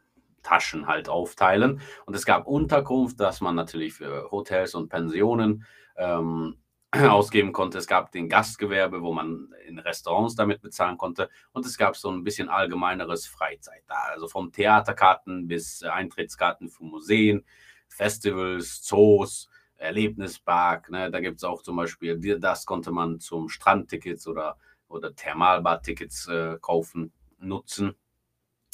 Taschen 0.44 0.88
halt 0.88 1.08
aufteilen. 1.08 1.82
Und 2.06 2.16
es 2.16 2.26
gab 2.26 2.48
Unterkunft, 2.48 3.20
dass 3.20 3.42
man 3.42 3.56
natürlich 3.56 3.94
für 3.94 4.30
Hotels 4.32 4.76
und 4.76 4.90
Pensionen 4.90 5.66
ähm, 5.96 6.58
ausgeben 7.10 7.54
konnte. 7.54 7.78
Es 7.78 7.88
gab 7.88 8.12
den 8.12 8.28
Gastgewerbe, 8.28 9.02
wo 9.02 9.14
man 9.14 9.54
in 9.66 9.80
Restaurants 9.80 10.36
damit 10.36 10.62
bezahlen 10.62 10.98
konnte. 10.98 11.30
Und 11.54 11.66
es 11.66 11.78
gab 11.78 11.96
so 11.96 12.12
ein 12.12 12.24
bisschen 12.24 12.50
allgemeineres 12.50 13.28
Freizeit 13.28 13.84
da. 13.88 13.96
Also 14.12 14.28
vom 14.28 14.52
Theaterkarten 14.52 15.48
bis 15.48 15.84
Eintrittskarten 15.84 16.70
für 16.70 16.84
Museen, 16.84 17.46
Festivals, 17.88 18.82
Zoos, 18.82 19.50
Erlebnispark. 19.78 20.90
Ne? 20.90 21.10
Da 21.10 21.22
gibt 21.22 21.38
es 21.38 21.44
auch 21.44 21.62
zum 21.62 21.78
Beispiel, 21.78 22.40
das 22.40 22.66
konnte 22.66 22.92
man 22.92 23.20
zum 23.20 23.48
Strandtickets 23.48 24.28
oder, 24.28 24.58
oder 24.88 25.16
Thermalbadtickets 25.16 26.28
äh, 26.28 26.58
kaufen, 26.62 27.14
nutzen. 27.40 27.96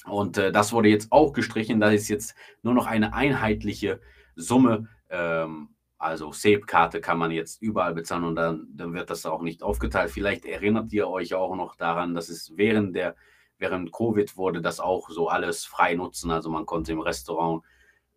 Und 0.06 0.38
äh, 0.38 0.52
das 0.52 0.74
wurde 0.74 0.90
jetzt 0.90 1.12
auch 1.12 1.34
gestrichen. 1.34 1.80
Da 1.80 1.92
ist 1.92 2.08
jetzt 2.08 2.36
nur 2.64 2.74
noch 2.74 2.88
eine 2.88 3.14
einheitliche 3.14 4.02
Summe. 4.36 4.88
Ähm, 5.10 5.70
also 5.98 6.32
SAPE-Karte 6.32 7.02
kann 7.02 7.18
man 7.18 7.32
jetzt 7.32 7.62
überall 7.62 7.94
bezahlen 7.94 8.24
und 8.24 8.36
dann, 8.36 8.68
dann 8.74 8.94
wird 8.94 9.10
das 9.10 9.26
auch 9.26 9.42
nicht 9.42 9.64
aufgeteilt. 9.64 10.12
Vielleicht 10.12 10.46
erinnert 10.46 10.94
ihr 10.94 11.08
euch 11.08 11.34
auch 11.34 11.56
noch 11.56 11.76
daran, 11.76 12.14
dass 12.14 12.30
es 12.30 12.54
während 12.56 12.96
der 12.96 13.16
während 13.60 13.92
Covid 13.92 14.38
wurde 14.38 14.62
das 14.62 14.80
auch 14.80 15.10
so 15.10 15.30
alles 15.30 15.66
frei 15.66 15.96
nutzen. 15.96 16.32
Also 16.32 16.50
man 16.50 16.66
konnte 16.66 16.92
im 16.92 17.00
Restaurant 17.00 17.64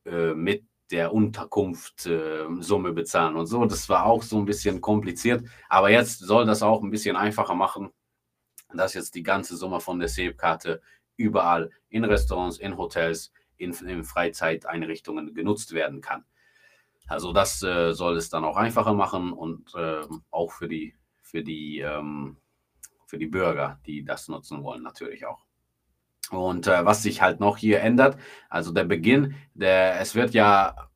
äh, 0.04 0.34
mit 0.34 0.64
der 0.90 1.12
Unterkunft 1.14 2.06
äh, 2.06 2.46
Summe 2.60 2.92
bezahlen 2.92 3.36
und 3.36 3.46
so. 3.46 3.64
Das 3.64 3.88
war 3.88 4.06
auch 4.06 4.22
so 4.22 4.38
ein 4.38 4.44
bisschen 4.44 4.80
kompliziert. 4.80 5.44
Aber 5.68 5.90
jetzt 5.90 6.18
soll 6.18 6.46
das 6.46 6.62
auch 6.62 6.82
ein 6.82 6.90
bisschen 6.90 7.16
einfacher 7.16 7.54
machen, 7.54 7.90
dass 8.72 8.94
jetzt 8.94 9.14
die 9.14 9.22
ganze 9.22 9.56
Summe 9.56 9.80
von 9.80 9.98
der 9.98 10.08
SAPE-Karte 10.08 10.82
überall 11.16 11.70
in 11.88 12.04
Restaurants, 12.04 12.58
in 12.58 12.76
Hotels, 12.76 13.32
in, 13.56 13.72
in 13.72 14.04
Freizeiteinrichtungen 14.04 15.34
genutzt 15.34 15.72
werden 15.72 16.00
kann. 16.00 16.24
Also 17.10 17.32
das 17.32 17.60
äh, 17.64 17.92
soll 17.92 18.16
es 18.16 18.30
dann 18.30 18.44
auch 18.44 18.56
einfacher 18.56 18.94
machen 18.94 19.32
und 19.32 19.74
äh, 19.74 20.02
auch 20.30 20.52
für 20.52 20.68
die, 20.68 20.94
für, 21.20 21.42
die, 21.42 21.80
ähm, 21.80 22.36
für 23.04 23.18
die 23.18 23.26
Bürger, 23.26 23.80
die 23.84 24.04
das 24.04 24.28
nutzen 24.28 24.62
wollen, 24.62 24.84
natürlich 24.84 25.26
auch. 25.26 25.44
Und 26.30 26.68
äh, 26.68 26.84
was 26.84 27.02
sich 27.02 27.20
halt 27.20 27.40
noch 27.40 27.56
hier 27.56 27.80
ändert, 27.80 28.16
also 28.48 28.72
der 28.72 28.84
Beginn, 28.84 29.34
der, 29.54 30.00
es 30.00 30.14
wird 30.14 30.34
ja 30.34 30.88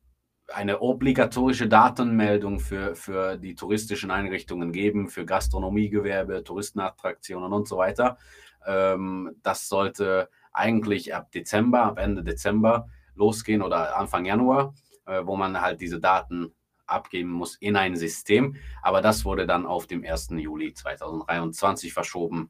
eine 0.53 0.79
obligatorische 0.79 1.67
Datenmeldung 1.67 2.61
für, 2.61 2.95
für 2.95 3.35
die 3.35 3.55
touristischen 3.55 4.09
Einrichtungen 4.09 4.71
geben, 4.71 5.09
für 5.09 5.25
Gastronomiegewerbe, 5.25 6.45
Touristenattraktionen 6.45 7.51
und 7.51 7.67
so 7.67 7.75
weiter. 7.75 8.17
Ähm, 8.65 9.35
das 9.43 9.67
sollte 9.67 10.29
eigentlich 10.53 11.13
ab 11.13 11.29
Dezember, 11.33 11.83
ab 11.83 11.99
Ende 11.99 12.23
Dezember 12.23 12.87
losgehen 13.15 13.61
oder 13.61 13.97
Anfang 13.97 14.23
Januar, 14.23 14.73
wo 15.05 15.35
man 15.35 15.61
halt 15.61 15.81
diese 15.81 15.99
Daten 15.99 16.53
abgeben 16.87 17.31
muss 17.31 17.55
in 17.55 17.75
ein 17.75 17.95
System. 17.95 18.55
Aber 18.81 19.01
das 19.01 19.25
wurde 19.25 19.45
dann 19.45 19.65
auf 19.65 19.87
dem 19.87 20.03
1. 20.03 20.29
Juli 20.31 20.73
2023 20.73 21.93
verschoben 21.93 22.49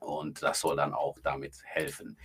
und 0.00 0.42
das 0.42 0.60
soll 0.60 0.76
dann 0.76 0.92
auch 0.92 1.18
damit 1.22 1.60
helfen. 1.64 2.18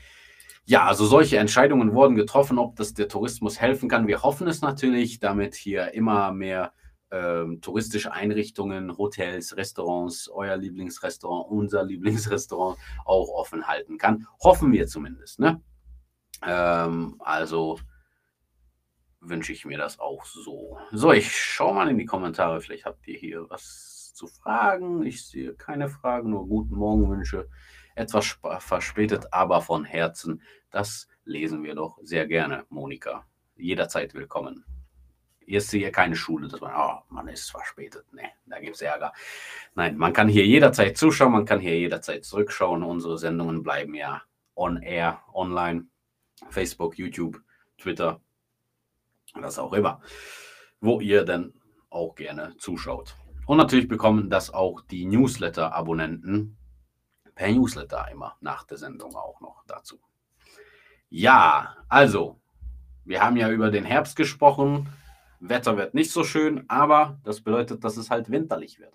Ja, 0.65 0.85
also 0.85 1.05
solche 1.05 1.37
Entscheidungen 1.37 1.93
wurden 1.93 2.15
getroffen, 2.15 2.59
ob 2.59 2.75
das 2.75 2.93
der 2.93 3.07
Tourismus 3.07 3.59
helfen 3.59 3.89
kann. 3.89 4.07
Wir 4.07 4.21
hoffen 4.21 4.47
es 4.47 4.61
natürlich, 4.61 5.19
damit 5.19 5.55
hier 5.55 5.93
immer 5.93 6.31
mehr 6.31 6.73
ähm, 7.11 7.59
touristische 7.61 8.13
Einrichtungen, 8.13 8.95
Hotels, 8.95 9.57
Restaurants, 9.57 10.29
euer 10.29 10.57
Lieblingsrestaurant, 10.57 11.49
unser 11.49 11.83
Lieblingsrestaurant 11.83 12.77
auch 13.03 13.29
offen 13.29 13.67
halten 13.67 13.97
kann. 13.97 14.27
Hoffen 14.43 14.71
wir 14.71 14.85
zumindest. 14.85 15.39
Ne? 15.39 15.59
Ähm, 16.45 17.15
also 17.19 17.79
wünsche 19.21 19.53
ich 19.53 19.65
mir 19.65 19.77
das 19.77 19.99
auch 19.99 20.25
so. 20.25 20.77
So, 20.91 21.11
ich 21.11 21.35
schaue 21.35 21.75
mal 21.75 21.89
in 21.89 21.97
die 21.97 22.05
Kommentare. 22.05 22.61
Vielleicht 22.61 22.85
habt 22.85 23.07
ihr 23.07 23.17
hier 23.17 23.49
was 23.49 24.13
zu 24.13 24.27
fragen. 24.27 25.03
Ich 25.03 25.25
sehe 25.25 25.53
keine 25.53 25.89
Fragen, 25.89 26.31
nur 26.31 26.47
guten 26.47 26.75
Morgenwünsche. 26.75 27.49
Etwas 27.95 28.37
verspätet, 28.59 29.27
aber 29.31 29.61
von 29.61 29.85
Herzen. 29.85 30.41
Das 30.71 31.07
lesen 31.25 31.63
wir 31.63 31.75
doch 31.75 31.99
sehr 32.01 32.27
gerne, 32.27 32.65
Monika. 32.69 33.25
Jederzeit 33.55 34.13
willkommen. 34.13 34.63
Hier 35.39 35.57
ist 35.57 35.71
hier 35.71 35.91
keine 35.91 36.15
Schule, 36.15 36.47
dass 36.47 36.61
man, 36.61 36.73
oh, 36.75 36.99
man 37.09 37.27
ist 37.27 37.49
verspätet. 37.49 38.05
Nee, 38.11 38.29
da 38.45 38.59
gibt 38.59 38.75
es 38.75 38.81
Ärger. 38.81 39.11
Nein, 39.73 39.97
man 39.97 40.13
kann 40.13 40.27
hier 40.27 40.45
jederzeit 40.45 40.95
zuschauen, 40.95 41.31
man 41.31 41.45
kann 41.45 41.59
hier 41.59 41.77
jederzeit 41.77 42.23
zurückschauen. 42.23 42.83
Unsere 42.83 43.17
Sendungen 43.17 43.63
bleiben 43.63 43.95
ja 43.95 44.21
on 44.55 44.81
air, 44.81 45.23
online, 45.33 45.87
Facebook, 46.49 46.97
YouTube, 46.97 47.41
Twitter, 47.79 48.21
was 49.35 49.59
auch 49.59 49.73
immer, 49.73 50.01
wo 50.79 50.99
ihr 50.99 51.25
dann 51.25 51.53
auch 51.89 52.15
gerne 52.15 52.55
zuschaut. 52.57 53.15
Und 53.45 53.57
natürlich 53.57 53.87
bekommen 53.87 54.29
das 54.29 54.53
auch 54.53 54.81
die 54.81 55.05
Newsletter-Abonnenten 55.05 56.57
per 57.33 57.51
Newsletter 57.51 58.07
immer 58.11 58.35
nach 58.41 58.65
der 58.65 58.77
Sendung 58.77 59.15
auch 59.15 59.41
noch 59.41 59.63
dazu. 59.65 59.99
Ja, 61.09 61.77
also, 61.87 62.39
wir 63.05 63.21
haben 63.21 63.37
ja 63.37 63.49
über 63.49 63.71
den 63.71 63.85
Herbst 63.85 64.15
gesprochen. 64.15 64.89
Wetter 65.39 65.77
wird 65.77 65.93
nicht 65.93 66.11
so 66.11 66.23
schön, 66.23 66.65
aber 66.69 67.19
das 67.23 67.41
bedeutet, 67.41 67.83
dass 67.83 67.97
es 67.97 68.11
halt 68.11 68.29
winterlich 68.29 68.79
wird. 68.79 68.93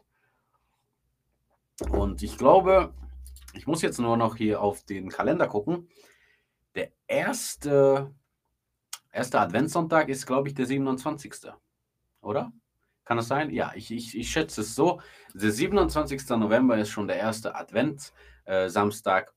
Und 1.90 2.22
ich 2.22 2.38
glaube, 2.38 2.94
ich 3.54 3.66
muss 3.66 3.82
jetzt 3.82 3.98
nur 3.98 4.16
noch 4.16 4.36
hier 4.36 4.60
auf 4.60 4.84
den 4.84 5.08
Kalender 5.08 5.48
gucken. 5.48 5.88
Der 6.74 6.92
erste, 7.06 8.14
erste 9.14 9.40
Adventssonntag 9.40 10.08
ist, 10.08 10.26
glaube 10.26 10.48
ich, 10.48 10.54
der 10.54 10.66
27. 10.66 11.52
Oder? 12.20 12.52
Kann 13.04 13.16
das 13.18 13.28
sein? 13.28 13.50
Ja, 13.50 13.72
ich, 13.74 13.90
ich, 13.90 14.18
ich 14.18 14.30
schätze 14.30 14.62
es 14.62 14.74
so. 14.74 15.00
Der 15.34 15.52
27. 15.52 16.28
November 16.30 16.78
ist 16.78 16.90
schon 16.90 17.06
der 17.06 17.16
erste 17.16 17.54
Advent, 17.54 18.12
äh, 18.44 18.68
Samstag, 18.68 19.34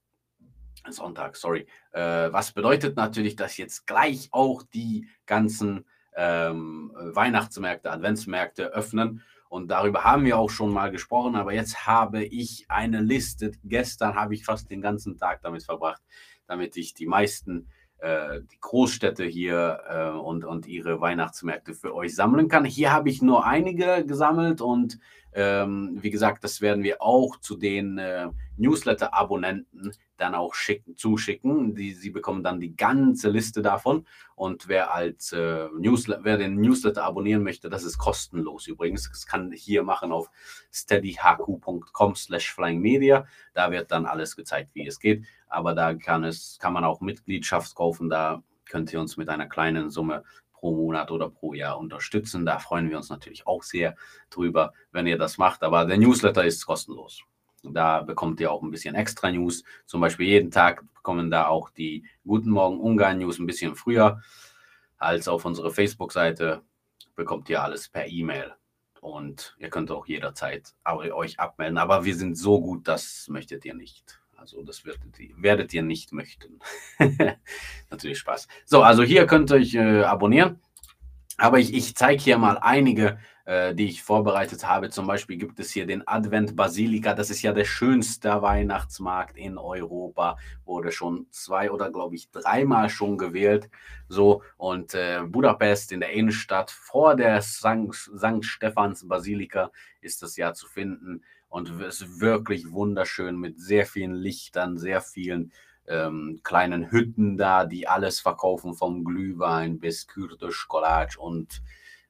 Sonntag, 0.90 1.36
sorry. 1.36 1.68
Äh, 1.92 2.32
was 2.32 2.54
bedeutet 2.54 2.96
natürlich, 2.96 3.36
dass 3.36 3.58
jetzt 3.58 3.86
gleich 3.86 4.30
auch 4.32 4.64
die 4.64 5.08
ganzen 5.26 5.86
ähm, 6.16 6.92
Weihnachtsmärkte, 6.96 7.92
Adventsmärkte 7.92 8.68
öffnen. 8.68 9.22
Und 9.50 9.70
darüber 9.70 10.04
haben 10.04 10.26
wir 10.26 10.38
auch 10.38 10.50
schon 10.50 10.72
mal 10.72 10.92
gesprochen, 10.92 11.36
aber 11.36 11.54
jetzt 11.54 11.86
habe 11.86 12.24
ich 12.24 12.66
eine 12.70 13.02
Liste. 13.02 13.52
Gestern 13.64 14.16
habe 14.16 14.34
ich 14.34 14.44
fast 14.44 14.70
den 14.70 14.82
ganzen 14.82 15.18
Tag 15.18 15.42
damit 15.42 15.64
verbracht, 15.64 16.02
damit 16.48 16.76
ich 16.76 16.94
die 16.94 17.06
meisten, 17.06 17.70
die 18.04 18.60
Großstädte 18.62 19.24
hier 19.24 19.80
äh, 19.90 20.18
und, 20.18 20.46
und 20.46 20.68
ihre 20.68 21.02
Weihnachtsmärkte 21.02 21.74
für 21.74 21.96
euch 21.96 22.16
sammeln 22.16 22.48
kann. 22.48 22.64
Hier 22.64 22.94
habe 22.94 23.10
ich 23.10 23.22
nur 23.22 23.46
einige 23.46 24.06
gesammelt 24.06 24.62
und 24.62 25.00
ähm, 25.34 25.98
wie 26.02 26.12
gesagt, 26.12 26.44
das 26.44 26.62
werden 26.62 26.84
wir 26.84 27.02
auch 27.02 27.38
zu 27.40 27.56
den 27.58 27.98
äh, 27.98 28.30
Newsletter-Abonnenten 28.58 29.92
dann 30.18 30.36
auch 30.36 30.54
schicken, 30.54 30.98
zuschicken. 30.98 31.76
Die, 31.76 31.94
sie 31.94 32.10
bekommen 32.10 32.44
dann 32.44 32.60
die 32.60 32.76
ganze 32.76 33.30
Liste 33.30 33.62
davon. 33.62 34.06
Und 34.36 34.68
wer 34.68 34.94
als 34.94 35.32
äh, 35.32 35.68
Newsletter, 35.78 36.24
wer 36.24 36.38
den 36.38 36.56
Newsletter 36.56 37.04
abonnieren 37.04 37.44
möchte, 37.44 37.70
das 37.70 37.84
ist 37.84 37.98
kostenlos 37.98 38.68
übrigens. 38.68 39.10
Das 39.10 39.26
kann 39.26 39.52
hier 39.52 39.84
machen 39.84 40.12
auf 40.12 40.30
steadyhq.com 40.72 42.16
slash 42.16 42.54
flyingmedia. 42.54 43.26
Da 43.54 43.72
wird 43.72 43.92
dann 43.92 44.06
alles 44.06 44.36
gezeigt, 44.36 44.72
wie 44.74 44.88
es 44.88 45.00
geht. 45.00 45.26
Aber 45.48 45.74
da 45.74 45.94
kann 45.94 46.24
es, 46.24 46.58
kann 46.60 46.74
man 46.74 46.84
auch 46.84 47.02
Mitgliedschaft 47.02 47.76
kaufen. 47.76 48.10
Da 48.10 48.44
könnt 48.66 48.92
ihr 48.92 49.00
uns 49.00 49.18
mit 49.18 49.30
einer 49.30 49.48
kleinen 49.48 49.90
Summe 49.90 50.24
pro 50.52 50.76
Monat 50.76 51.12
oder 51.12 51.30
pro 51.30 51.54
Jahr 51.54 51.78
unterstützen. 51.78 52.46
Da 52.46 52.60
freuen 52.60 52.90
wir 52.90 52.98
uns 52.98 53.10
natürlich 53.10 53.46
auch 53.48 53.64
sehr 53.64 53.96
drüber, 54.30 54.74
wenn 54.92 55.08
ihr 55.08 55.18
das 55.18 55.38
macht. 55.38 55.64
Aber 55.64 55.86
der 55.86 55.98
Newsletter 55.98 56.44
ist 56.44 56.66
kostenlos. 56.66 57.24
Da 57.64 58.02
bekommt 58.02 58.40
ihr 58.40 58.52
auch 58.52 58.62
ein 58.62 58.72
bisschen 58.72 58.96
extra 58.96 59.32
News. 59.32 59.64
Zum 59.86 60.02
Beispiel 60.02 60.28
jeden 60.28 60.52
Tag 60.52 60.84
kommen 61.02 61.32
da 61.32 61.48
auch 61.48 61.70
die 61.70 62.06
Guten 62.26 62.52
Morgen 62.52 62.80
Ungarn 62.80 63.18
News 63.18 63.40
ein 63.40 63.48
bisschen 63.48 63.76
früher 63.76 64.22
als 64.98 65.28
auf 65.28 65.46
unsere 65.46 65.72
Facebook-Seite. 65.72 66.62
Bekommt 67.16 67.50
ihr 67.50 67.62
alles 67.64 67.90
per 67.90 68.08
E-Mail. 68.08 68.54
Und 69.02 69.56
ihr 69.60 69.70
könnt 69.70 69.92
auch 69.92 70.08
jederzeit 70.08 70.74
euch 70.86 71.40
abmelden. 71.40 71.78
Aber 71.78 72.04
wir 72.06 72.16
sind 72.16 72.38
so 72.38 72.60
gut, 72.60 72.88
das 72.88 73.28
möchtet 73.30 73.66
ihr 73.66 73.74
nicht. 73.74 74.20
Also 74.36 74.62
das 74.62 74.86
werdet 74.86 75.20
ihr, 75.20 75.34
werdet 75.38 75.74
ihr 75.74 75.82
nicht 75.82 76.14
möchten. 76.14 76.60
Natürlich 77.90 78.20
Spaß. 78.20 78.48
So, 78.66 78.84
also 78.84 79.04
hier 79.04 79.26
könnt 79.26 79.52
ihr 79.52 79.56
euch 79.56 79.74
äh, 79.74 80.04
abonnieren. 80.04 80.60
Aber 81.38 81.60
ich, 81.60 81.74
ich 81.74 81.96
zeige 81.96 82.22
hier 82.22 82.38
mal 82.40 82.58
einige, 82.58 83.20
äh, 83.46 83.76
die 83.76 83.86
ich 83.86 84.02
vorbereitet 84.02 84.68
habe. 84.68 84.90
Zum 84.90 85.06
Beispiel 85.06 85.38
gibt 85.38 85.60
es 85.60 85.72
hier 85.72 85.86
den 85.86 86.06
Advent 86.08 86.56
Basilika. 86.56 87.14
Das 87.14 87.30
ist 87.30 87.44
ja 87.44 87.54
der 87.54 87.64
schönste 87.64 88.42
Weihnachtsmarkt 88.42 89.38
in 89.38 89.60
Europa. 89.60 90.38
Wurde 90.66 90.92
schon 90.92 91.28
zwei 91.30 91.70
oder 91.72 91.92
glaube 91.92 92.16
ich 92.16 92.32
dreimal 92.32 92.90
schon 92.90 93.18
gewählt. 93.18 93.70
So 94.10 94.42
und 94.58 94.96
äh, 94.96 95.22
Budapest 95.26 95.92
in 95.92 96.00
der 96.00 96.10
Innenstadt 96.10 96.72
vor 96.72 97.16
der 97.16 97.42
St. 97.44 97.94
St. 97.94 98.44
Stephans 98.44 99.08
Basilika 99.08 99.72
ist 100.02 100.24
das 100.24 100.38
ja 100.38 100.54
zu 100.54 100.68
finden. 100.68 101.24
Und 101.50 101.70
es 101.80 102.02
ist 102.02 102.20
wirklich 102.20 102.72
wunderschön 102.72 103.38
mit 103.38 103.62
sehr 103.62 103.86
vielen 103.86 104.16
Lichtern, 104.16 104.78
sehr 104.78 105.02
vielen 105.02 105.54
ähm, 105.88 106.40
kleinen 106.44 106.92
Hütten 106.92 107.38
da, 107.38 107.66
die 107.66 107.88
alles 107.88 108.20
verkaufen, 108.20 108.74
vom 108.74 109.04
Glühwein 109.04 109.80
bis 109.80 110.08
Kürte, 110.08 110.52
Schokolade 110.52 111.18
und 111.18 111.62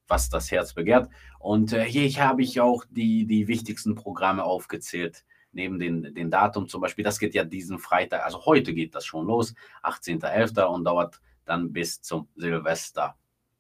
was 0.08 0.30
das 0.30 0.52
Herz 0.52 0.74
begehrt. 0.74 1.10
Und 1.40 1.74
äh, 1.74 1.84
hier 1.84 2.10
habe 2.26 2.42
ich 2.42 2.60
auch 2.62 2.86
die, 2.90 3.26
die 3.26 3.48
wichtigsten 3.48 3.96
Programme 3.96 4.44
aufgezählt, 4.44 5.26
neben 5.52 5.80
den, 5.80 6.13
den 6.13 6.32
Datum 6.32 6.68
zum 6.68 6.82
Beispiel. 6.82 7.04
Das 7.04 7.20
geht 7.20 7.36
ja 7.36 7.44
diesen 7.44 7.80
Freitag, 7.80 8.24
also 8.24 8.46
heute 8.46 8.74
geht 8.74 8.96
das 8.96 9.06
schon 9.06 9.28
los, 9.28 9.54
18.11. 9.84 10.63
und 10.63 10.86
dauert 10.86 11.22
dann 11.46 11.72
bis 11.72 12.02
zum 12.02 12.28
Silvester 12.36 13.16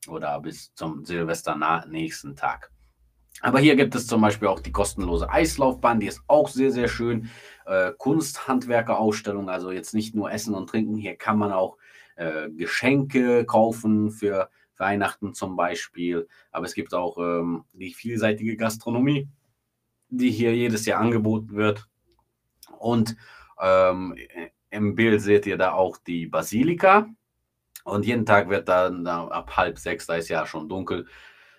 oder 0.07 0.39
bis 0.41 0.73
zum 0.73 1.05
Silvester 1.05 1.55
nächsten 1.87 2.35
Tag. 2.35 2.71
Aber 3.41 3.59
hier 3.59 3.75
gibt 3.75 3.93
es 3.95 4.07
zum 4.07 4.21
Beispiel 4.21 4.47
auch 4.47 4.59
die 4.59 4.71
kostenlose 4.71 5.29
Eislaufbahn, 5.29 5.99
die 5.99 6.07
ist 6.07 6.21
auch 6.27 6.47
sehr, 6.47 6.71
sehr 6.71 6.87
schön. 6.87 7.29
Äh, 7.65 7.91
Kunsthandwerkerausstellung, 7.97 9.49
also 9.49 9.71
jetzt 9.71 9.93
nicht 9.93 10.15
nur 10.15 10.31
Essen 10.31 10.55
und 10.55 10.69
Trinken, 10.69 10.95
hier 10.95 11.15
kann 11.15 11.37
man 11.37 11.51
auch 11.51 11.77
äh, 12.15 12.49
Geschenke 12.49 13.45
kaufen 13.45 14.09
für 14.09 14.49
Weihnachten 14.77 15.33
zum 15.33 15.55
Beispiel. 15.55 16.27
Aber 16.51 16.65
es 16.65 16.73
gibt 16.73 16.93
auch 16.93 17.17
ähm, 17.17 17.65
die 17.73 17.93
vielseitige 17.93 18.57
Gastronomie, 18.57 19.27
die 20.09 20.31
hier 20.31 20.55
jedes 20.55 20.85
Jahr 20.85 20.99
angeboten 20.99 21.55
wird. 21.55 21.87
Und 22.79 23.15
ähm, 23.59 24.15
im 24.69 24.95
Bild 24.95 25.21
seht 25.21 25.45
ihr 25.45 25.57
da 25.57 25.73
auch 25.73 25.97
die 25.97 26.25
Basilika. 26.27 27.07
Und 27.83 28.05
jeden 28.05 28.25
Tag 28.25 28.49
wird 28.49 28.67
dann 28.67 29.07
ab 29.07 29.55
halb 29.55 29.77
sechs, 29.77 30.07
da 30.07 30.15
ist 30.15 30.27
ja 30.27 30.45
schon 30.45 30.67
dunkel, 30.67 31.07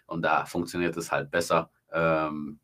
und 0.08 0.22
da 0.22 0.46
funktioniert 0.46 0.96
es 0.96 1.12
halt 1.12 1.30
besser. 1.30 1.70
Ähm, 1.92 2.58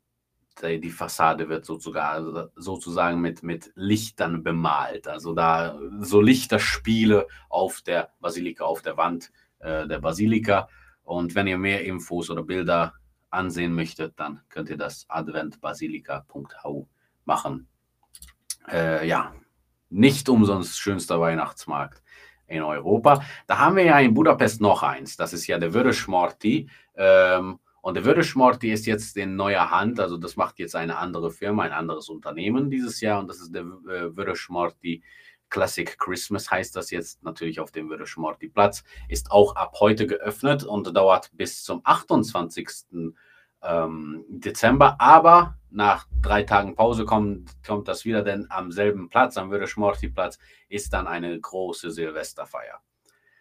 die, 0.61 0.89
Fassade 0.89 1.47
wird 1.47 1.65
sozusagen, 1.65 2.49
sozusagen 2.55 3.21
mit, 3.21 3.43
mit 3.43 3.71
Lichtern 3.75 4.43
bemalt. 4.43 5.07
Also 5.07 5.33
da 5.33 5.77
so 5.99 6.21
Lichterspiele 6.21 7.27
auf 7.49 7.81
der 7.81 8.09
Basilika, 8.19 8.63
auf 8.63 8.81
der 8.81 8.97
Wand 8.97 9.31
äh, 9.59 9.87
der 9.87 9.99
Basilika. 9.99 10.69
Und 11.03 11.35
wenn 11.35 11.47
ihr 11.47 11.57
mehr 11.57 11.83
Infos 11.83 12.29
oder 12.29 12.43
Bilder 12.43 12.93
ansehen 13.29 13.73
möchtet, 13.73 14.19
dann 14.19 14.41
könnt 14.49 14.69
ihr 14.69 14.77
das 14.77 15.05
adventbasilika.hu 15.09 16.87
machen. 17.25 17.67
Äh, 18.71 19.07
ja, 19.07 19.35
nicht 19.89 20.29
umsonst 20.29 20.79
schönster 20.79 21.19
Weihnachtsmarkt 21.19 22.01
in 22.47 22.63
Europa. 22.63 23.23
Da 23.47 23.59
haben 23.59 23.75
wir 23.75 23.83
ja 23.83 23.99
in 23.99 24.13
Budapest 24.13 24.61
noch 24.61 24.83
eins. 24.83 25.17
Das 25.17 25.33
ist 25.33 25.47
ja 25.47 25.57
der 25.57 25.71
Vörösmarty. 25.71 26.69
Ähm, 26.95 27.59
und 27.81 27.93
der 27.93 28.03
Vörösmarty 28.03 28.71
ist 28.71 28.85
jetzt 28.85 29.15
in 29.17 29.35
neuer 29.35 29.69
Hand. 29.69 29.99
Also 29.99 30.17
das 30.17 30.35
macht 30.35 30.59
jetzt 30.59 30.75
eine 30.75 30.97
andere 30.97 31.31
Firma, 31.31 31.63
ein 31.63 31.71
anderes 31.71 32.09
Unternehmen 32.09 32.69
dieses 32.69 33.01
Jahr. 33.01 33.19
Und 33.19 33.27
das 33.27 33.39
ist 33.39 33.53
der 33.53 33.63
äh, 33.63 34.11
Vörösmarty 34.11 35.03
Classic 35.49 35.97
Christmas 35.97 36.49
heißt 36.49 36.75
das 36.75 36.91
jetzt 36.91 37.23
natürlich 37.23 37.59
auf 37.59 37.71
dem 37.71 37.89
Vörösmarty 37.89 38.49
Platz. 38.49 38.83
Ist 39.07 39.31
auch 39.31 39.55
ab 39.55 39.75
heute 39.79 40.07
geöffnet 40.07 40.63
und 40.63 40.95
dauert 40.95 41.29
bis 41.33 41.63
zum 41.63 41.81
28. 41.83 42.67
Ähm, 43.65 44.25
Dezember. 44.29 44.95
Aber 44.99 45.57
nach 45.69 46.07
drei 46.21 46.43
Tagen 46.43 46.75
Pause 46.75 47.05
kommt, 47.05 47.51
kommt 47.65 47.87
das 47.87 48.05
wieder, 48.05 48.21
denn 48.21 48.47
am 48.49 48.71
selben 48.71 49.09
Platz, 49.09 49.37
am 49.37 49.49
Vörösmarty 49.49 50.09
Platz, 50.09 50.39
ist 50.69 50.93
dann 50.93 51.07
eine 51.07 51.39
große 51.39 51.91
Silvesterfeier. 51.91 52.81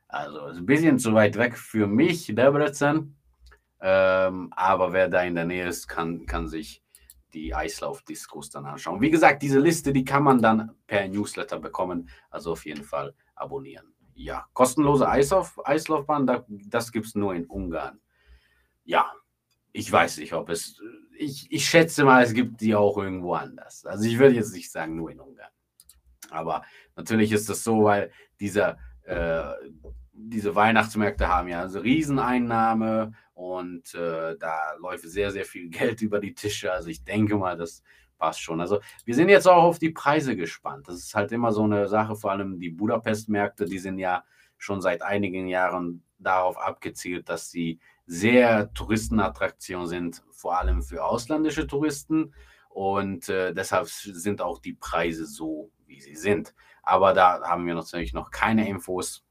Also 0.08 0.46
ist 0.46 0.58
ein 0.58 0.66
bisschen 0.66 0.98
zu 0.98 1.14
weit 1.14 1.36
weg 1.36 1.56
für 1.56 1.86
mich, 1.86 2.26
Debrecen. 2.26 3.16
Ähm, 3.80 4.52
aber 4.56 4.92
wer 4.92 5.08
da 5.08 5.22
in 5.22 5.34
der 5.34 5.44
Nähe 5.44 5.66
ist, 5.66 5.88
kann, 5.88 6.26
kann 6.26 6.48
sich 6.48 6.82
die 7.34 7.54
Eislauf-Discos 7.54 8.50
dann 8.50 8.64
anschauen. 8.64 9.00
Wie 9.00 9.10
gesagt, 9.10 9.42
diese 9.42 9.58
Liste, 9.58 9.92
die 9.92 10.04
kann 10.04 10.22
man 10.22 10.40
dann 10.40 10.72
per 10.86 11.06
Newsletter 11.08 11.58
bekommen. 11.58 12.08
Also 12.30 12.52
auf 12.52 12.64
jeden 12.64 12.84
Fall 12.84 13.14
abonnieren. 13.34 13.95
Ja, 14.18 14.46
kostenlose 14.54 15.06
Eislauf, 15.06 15.60
Eislaufbahn, 15.66 16.26
das 16.68 16.90
gibt 16.90 17.06
es 17.06 17.14
nur 17.14 17.34
in 17.34 17.44
Ungarn. 17.44 18.00
Ja, 18.84 19.12
ich 19.72 19.92
weiß 19.92 20.16
nicht, 20.18 20.32
ob 20.32 20.48
es. 20.48 20.80
Ich, 21.18 21.52
ich 21.52 21.66
schätze 21.66 22.02
mal, 22.02 22.22
es 22.22 22.32
gibt 22.32 22.62
die 22.62 22.74
auch 22.74 22.96
irgendwo 22.96 23.34
anders. 23.34 23.84
Also 23.84 24.04
ich 24.04 24.18
würde 24.18 24.34
jetzt 24.34 24.54
nicht 24.54 24.70
sagen, 24.70 24.96
nur 24.96 25.10
in 25.10 25.20
Ungarn. 25.20 25.50
Aber 26.30 26.62
natürlich 26.96 27.30
ist 27.30 27.48
das 27.50 27.62
so, 27.62 27.84
weil 27.84 28.10
dieser, 28.40 28.78
äh, 29.02 29.52
diese 30.12 30.54
Weihnachtsmärkte 30.54 31.28
haben 31.28 31.48
ja 31.48 31.60
also 31.60 31.80
Rieseneinnahme 31.80 33.12
und 33.34 33.94
äh, 33.94 34.36
da 34.38 34.74
läuft 34.80 35.04
sehr, 35.04 35.30
sehr 35.30 35.44
viel 35.44 35.68
Geld 35.70 36.00
über 36.00 36.20
die 36.20 36.34
Tische. 36.34 36.72
Also 36.72 36.88
ich 36.88 37.04
denke 37.04 37.36
mal, 37.36 37.58
das 37.58 37.82
passt 38.18 38.40
schon. 38.40 38.60
Also 38.60 38.80
wir 39.04 39.14
sind 39.14 39.28
jetzt 39.28 39.46
auch 39.46 39.62
auf 39.62 39.78
die 39.78 39.90
Preise 39.90 40.36
gespannt. 40.36 40.88
Das 40.88 40.96
ist 40.96 41.14
halt 41.14 41.32
immer 41.32 41.52
so 41.52 41.64
eine 41.64 41.88
Sache, 41.88 42.16
vor 42.16 42.30
allem 42.30 42.58
die 42.58 42.70
Budapest-Märkte, 42.70 43.66
die 43.66 43.78
sind 43.78 43.98
ja 43.98 44.24
schon 44.58 44.80
seit 44.80 45.02
einigen 45.02 45.46
Jahren 45.46 46.02
darauf 46.18 46.58
abgezielt, 46.58 47.28
dass 47.28 47.50
sie 47.50 47.78
sehr 48.06 48.72
Touristenattraktion 48.72 49.86
sind, 49.86 50.22
vor 50.30 50.58
allem 50.58 50.82
für 50.82 51.04
ausländische 51.04 51.66
Touristen. 51.66 52.32
Und 52.68 53.28
äh, 53.28 53.52
deshalb 53.52 53.88
sind 53.88 54.40
auch 54.40 54.60
die 54.60 54.74
Preise 54.74 55.26
so, 55.26 55.70
wie 55.86 56.00
sie 56.00 56.16
sind. 56.16 56.54
Aber 56.82 57.12
da 57.12 57.42
haben 57.42 57.66
wir 57.66 57.74
natürlich 57.74 58.12
noch 58.12 58.30
keine 58.30 58.68
Infos. 58.68 59.24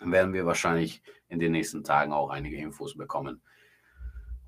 Werden 0.00 0.32
wir 0.32 0.46
wahrscheinlich 0.46 1.02
in 1.28 1.38
den 1.38 1.52
nächsten 1.52 1.84
Tagen 1.84 2.12
auch 2.12 2.30
einige 2.30 2.56
Infos 2.56 2.96
bekommen. 2.96 3.42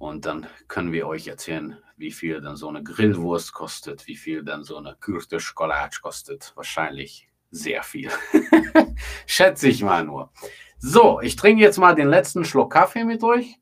Und 0.01 0.25
dann 0.25 0.47
können 0.67 0.93
wir 0.93 1.07
euch 1.07 1.29
erzählen, 1.29 1.77
wie 1.99 2.11
viel 2.11 2.41
dann 2.41 2.57
so 2.57 2.71
eine 2.71 2.83
Grillwurst 2.83 3.53
kostet, 3.53 4.07
wie 4.07 4.17
viel 4.17 4.43
dann 4.43 4.65
so 4.65 4.79
eine 4.79 4.97
Kürte 4.99 5.41
Schokolade 5.41 5.99
kostet. 6.01 6.55
Wahrscheinlich 6.57 7.29
sehr 7.51 7.83
viel. 7.83 8.11
Schätze 9.27 9.69
ich 9.69 9.83
mal 9.83 10.07
nur. 10.07 10.33
So, 10.79 11.21
ich 11.21 11.37
trinke 11.37 11.63
jetzt 11.63 11.77
mal 11.77 11.95
den 11.95 12.09
letzten 12.09 12.47
Schluck 12.47 12.73
Kaffee 12.73 13.05
mit 13.05 13.23
euch. 13.23 13.61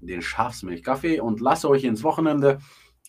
Den 0.00 0.20
Schafsmilchkaffee 0.20 1.20
und 1.20 1.40
lasse 1.40 1.68
euch 1.68 1.84
ins 1.84 2.02
Wochenende. 2.02 2.58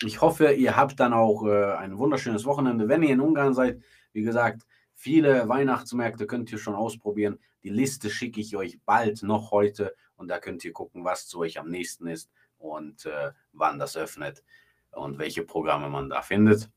Ich 0.03 0.21
hoffe, 0.21 0.51
ihr 0.51 0.77
habt 0.77 0.99
dann 0.99 1.13
auch 1.13 1.43
äh, 1.47 1.73
ein 1.73 1.97
wunderschönes 1.97 2.45
Wochenende. 2.45 2.87
Wenn 2.87 3.01
ihr 3.01 3.09
in 3.09 3.19
Ungarn 3.19 3.55
seid, 3.55 3.81
wie 4.11 4.21
gesagt, 4.21 4.61
viele 4.93 5.49
Weihnachtsmärkte 5.49 6.27
könnt 6.27 6.51
ihr 6.51 6.59
schon 6.59 6.75
ausprobieren. 6.75 7.39
Die 7.63 7.69
Liste 7.69 8.11
schicke 8.11 8.39
ich 8.39 8.55
euch 8.55 8.79
bald 8.85 9.23
noch 9.23 9.49
heute 9.49 9.95
und 10.23 10.29
da 10.29 10.39
könnt 10.39 10.63
ihr 10.63 10.71
gucken, 10.71 11.03
was 11.03 11.27
zu 11.27 11.39
euch 11.39 11.59
am 11.59 11.69
nächsten 11.69 12.07
ist 12.07 12.31
und 12.57 13.05
äh, 13.05 13.31
wann 13.51 13.77
das 13.77 13.97
öffnet 13.97 14.41
und 14.91 15.19
welche 15.19 15.43
Programme 15.43 15.89
man 15.89 16.09
da 16.09 16.21
findet. 16.21 16.71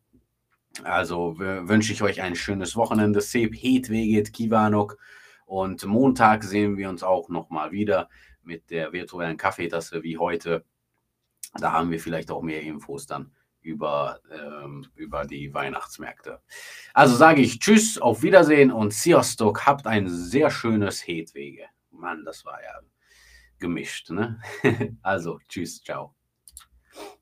Also 0.82 1.38
wünsche 1.38 1.92
ich 1.92 2.02
euch 2.02 2.20
ein 2.20 2.34
schönes 2.34 2.74
Wochenende. 2.74 3.20
Seb 3.20 3.54
Hedweget 3.54 4.32
Kivanok. 4.32 4.98
Und 5.46 5.86
Montag 5.86 6.42
sehen 6.42 6.76
wir 6.76 6.88
uns 6.88 7.04
auch 7.04 7.28
nochmal 7.28 7.70
wieder 7.70 8.08
mit 8.42 8.68
der 8.70 8.92
virtuellen 8.92 9.36
Kaffeetasse 9.36 10.02
wie 10.02 10.18
heute. 10.18 10.64
Da 11.54 11.70
haben 11.70 11.92
wir 11.92 12.00
vielleicht 12.00 12.32
auch 12.32 12.42
mehr 12.42 12.62
Infos 12.62 13.06
dann 13.06 13.32
über, 13.60 14.18
ähm, 14.28 14.88
über 14.96 15.24
die 15.24 15.54
Weihnachtsmärkte. 15.54 16.40
Also 16.92 17.14
sage 17.14 17.42
ich 17.42 17.60
Tschüss, 17.60 17.96
auf 17.96 18.24
Wiedersehen 18.24 18.72
und 18.72 18.92
Siostok. 18.92 19.66
Habt 19.66 19.86
ein 19.86 20.08
sehr 20.08 20.50
schönes 20.50 21.06
Hedwege. 21.06 21.66
Mann, 21.90 22.24
das 22.24 22.44
war 22.44 22.60
ja 22.60 22.80
gemischt. 23.58 24.10
Ne? 24.10 24.40
also 25.02 25.38
Tschüss, 25.48 25.82
ciao. 25.82 26.15